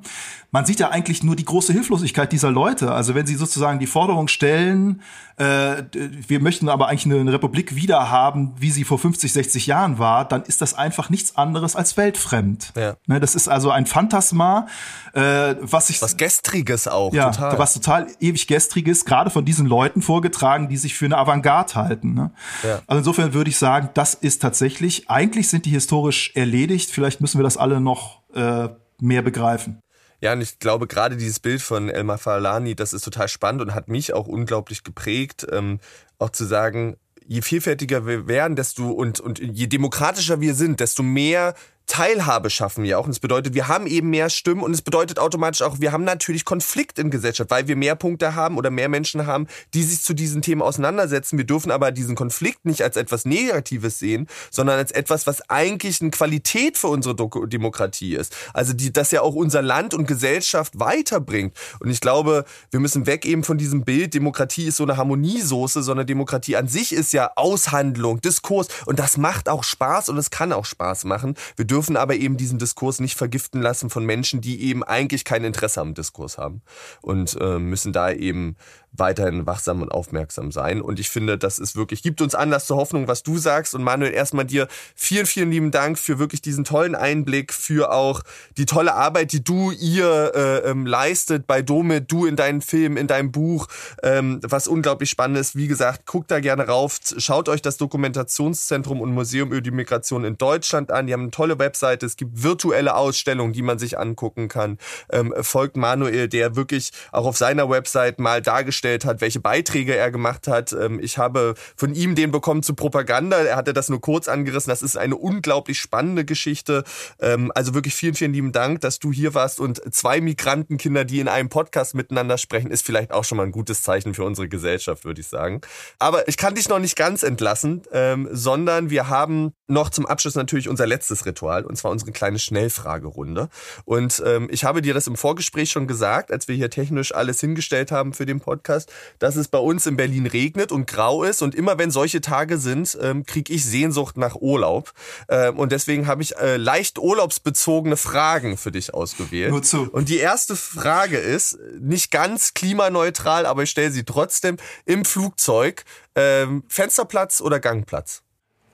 [0.54, 2.92] man sieht ja eigentlich nur die große Hilflosigkeit dieser Leute.
[2.92, 5.02] Also wenn sie sozusagen die Forderung stellen,
[5.38, 9.66] äh, wir möchten aber eigentlich eine, eine Republik wieder haben, wie sie vor 50, 60
[9.66, 12.72] Jahren war, dann ist das einfach nichts anderes als weltfremd.
[12.76, 12.98] Ja.
[13.08, 14.68] Ne, das ist also ein Phantasma,
[15.14, 17.58] äh, was sich was gestriges auch, ja, total.
[17.58, 22.14] was total ewig gestriges, gerade von diesen Leuten vorgetragen, die sich für eine Avantgarde halten.
[22.14, 22.30] Ne?
[22.62, 22.82] Ja.
[22.86, 25.72] Also insofern würde ich sagen, das ist tatsächlich, eigentlich sind die
[26.04, 26.92] historisch erledigt.
[26.92, 29.80] Vielleicht müssen wir das alle noch äh, mehr begreifen.
[30.22, 33.76] Ja, und ich glaube, gerade dieses Bild von Elmar Falani, das ist total spannend und
[33.76, 35.80] hat mich auch unglaublich geprägt, ähm,
[36.18, 36.96] auch zu sagen,
[37.26, 41.56] je vielfältiger wir werden, desto und, und je demokratischer wir sind, desto mehr
[41.88, 43.06] Teilhabe schaffen wir auch.
[43.06, 46.04] Und es bedeutet, wir haben eben mehr Stimmen und es bedeutet automatisch auch, wir haben
[46.04, 50.02] natürlich Konflikt in Gesellschaft, weil wir mehr Punkte haben oder mehr Menschen haben, die sich
[50.02, 51.38] zu diesen Themen auseinandersetzen.
[51.38, 56.02] Wir dürfen aber diesen Konflikt nicht als etwas Negatives sehen, sondern als etwas, was eigentlich
[56.02, 57.16] eine Qualität für unsere
[57.48, 58.36] Demokratie ist.
[58.54, 61.56] Also die, das ja auch unser Land und Gesellschaft weiterbringt.
[61.80, 65.84] Und ich glaube, wir müssen weg eben von diesem Bild, Demokratie ist so eine Harmoniesoße,
[65.84, 70.30] sondern Demokratie an sich ist ja Aushandlung, Diskurs und das macht auch Spaß und es
[70.30, 71.36] kann auch Spaß machen.
[71.56, 75.44] Wir dürfen aber eben diesen Diskurs nicht vergiften lassen von Menschen, die eben eigentlich kein
[75.44, 76.62] Interesse am Diskurs haben
[77.02, 78.58] und äh, müssen da eben
[78.96, 80.82] weiterhin wachsam und aufmerksam sein.
[80.82, 83.74] Und ich finde, das ist wirklich, gibt uns Anlass zur Hoffnung, was du sagst.
[83.74, 88.22] Und Manuel, erstmal dir vielen, vielen lieben Dank für wirklich diesen tollen Einblick, für auch
[88.58, 92.96] die tolle Arbeit, die du ihr äh, ähm, leistet bei Dome, du in deinen Film,
[92.96, 93.68] in deinem Buch,
[94.04, 95.56] ähm, was unglaublich spannend ist.
[95.56, 100.24] Wie gesagt, guckt da gerne rauf, schaut euch das Dokumentationszentrum und Museum über die Migration
[100.24, 101.08] in Deutschland an.
[101.08, 104.78] Die haben eine tolle Webseite, es gibt virtuelle Ausstellungen, die man sich angucken kann.
[105.12, 110.12] Ähm, folgt Manuel, der wirklich auch auf seiner Website mal dargestellt hat, welche Beiträge er
[110.12, 110.74] gemacht hat.
[110.74, 113.38] Ähm, ich habe von ihm den bekommen zu Propaganda.
[113.38, 114.70] Er hatte das nur kurz angerissen.
[114.70, 116.84] Das ist eine unglaublich spannende Geschichte.
[117.20, 121.20] Ähm, also wirklich vielen, vielen lieben Dank, dass du hier warst und zwei Migrantenkinder, die
[121.20, 124.50] in einem Podcast miteinander sprechen, ist vielleicht auch schon mal ein gutes Zeichen für unsere
[124.50, 125.62] Gesellschaft, würde ich sagen.
[126.00, 130.36] Aber ich kann dich noch nicht ganz entlassen, ähm, sondern wir haben noch zum Abschluss
[130.36, 131.66] natürlich unser letztes Ritual.
[131.66, 133.50] Und zwar unsere kleine Schnellfragerunde.
[133.86, 137.40] Und ähm, ich habe dir das im Vorgespräch schon gesagt, als wir hier technisch alles
[137.40, 141.42] hingestellt haben für den Podcast, dass es bei uns in Berlin regnet und grau ist.
[141.42, 144.94] Und immer wenn solche Tage sind, ähm, kriege ich Sehnsucht nach Urlaub.
[145.28, 149.52] Ähm, und deswegen habe ich äh, leicht urlaubsbezogene Fragen für dich ausgewählt.
[149.52, 149.90] Nur zu.
[149.92, 155.84] Und die erste Frage ist, nicht ganz klimaneutral, aber ich stelle sie trotzdem im Flugzeug.
[156.16, 158.22] Ähm, Fensterplatz oder Gangplatz?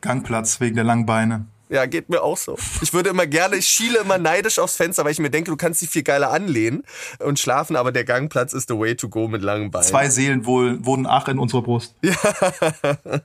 [0.02, 1.46] Gangplatz wegen der langen Beine.
[1.70, 2.58] Ja, geht mir auch so.
[2.82, 5.58] Ich würde immer gerne, ich schiele immer neidisch aufs Fenster, weil ich mir denke, du
[5.58, 6.84] kannst dich viel geiler anlehnen
[7.20, 9.88] und schlafen, aber der Gangplatz ist the way to go mit langen Beinen.
[9.88, 11.96] Zwei Seelen wohl, wohnen ach in unserer Brust.
[12.02, 12.16] Ja.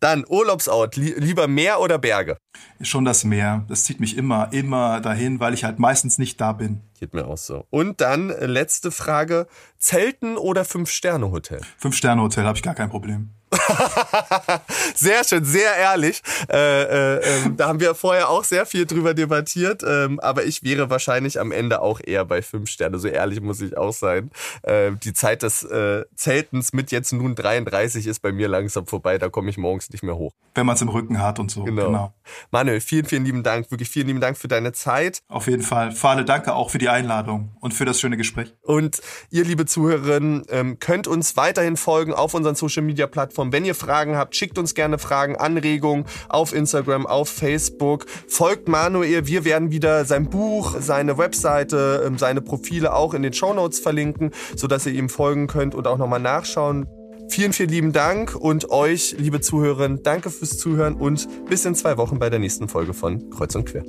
[0.00, 2.36] Dann Urlaubsort, lieber Meer oder Berge?
[2.80, 3.64] Schon das Meer.
[3.68, 6.80] Das zieht mich immer, immer dahin, weil ich halt meistens nicht da bin.
[6.98, 7.66] Geht mir auch so.
[7.70, 9.46] Und dann äh, letzte Frage:
[9.78, 11.60] Zelten oder Fünf-Sterne-Hotel?
[11.78, 13.30] Fünf-Sterne-Hotel habe ich gar kein Problem.
[14.94, 16.22] sehr schön, sehr ehrlich.
[16.50, 20.62] Äh, äh, äh, da haben wir vorher auch sehr viel drüber debattiert, ähm, aber ich
[20.62, 22.98] wäre wahrscheinlich am Ende auch eher bei fünf Sterne.
[22.98, 24.30] So ehrlich muss ich auch sein.
[24.62, 29.18] Äh, die Zeit des äh, Zeltens mit jetzt nun 33 ist bei mir langsam vorbei.
[29.18, 30.32] Da komme ich morgens nicht mehr hoch.
[30.54, 31.64] Wenn man es im Rücken hat und so.
[31.64, 31.86] Genau.
[31.86, 32.14] genau.
[32.50, 33.70] Manuel, vielen, vielen lieben Dank.
[33.70, 35.22] Wirklich vielen lieben Dank für deine Zeit.
[35.28, 35.92] Auf jeden Fall.
[35.92, 38.52] Fahne, danke auch für die Einladung und für das schöne Gespräch.
[38.62, 39.00] Und
[39.30, 43.74] ihr, liebe Zuhörerinnen, ähm, könnt uns weiterhin folgen auf unseren Social Media Plattformen wenn ihr
[43.74, 48.06] Fragen habt, schickt uns gerne Fragen, Anregungen auf Instagram, auf Facebook.
[48.28, 49.26] Folgt Manuel.
[49.26, 53.78] Wir werden wieder sein Buch, seine Webseite, ähm, seine Profile auch in den Show Notes
[53.78, 56.86] verlinken, sodass ihr ihm folgen könnt und auch nochmal nachschauen.
[57.28, 61.96] Vielen, vielen lieben Dank und euch, liebe Zuhörerinnen, danke fürs Zuhören und bis in zwei
[61.96, 63.84] Wochen bei der nächsten Folge von Kreuz und Quer.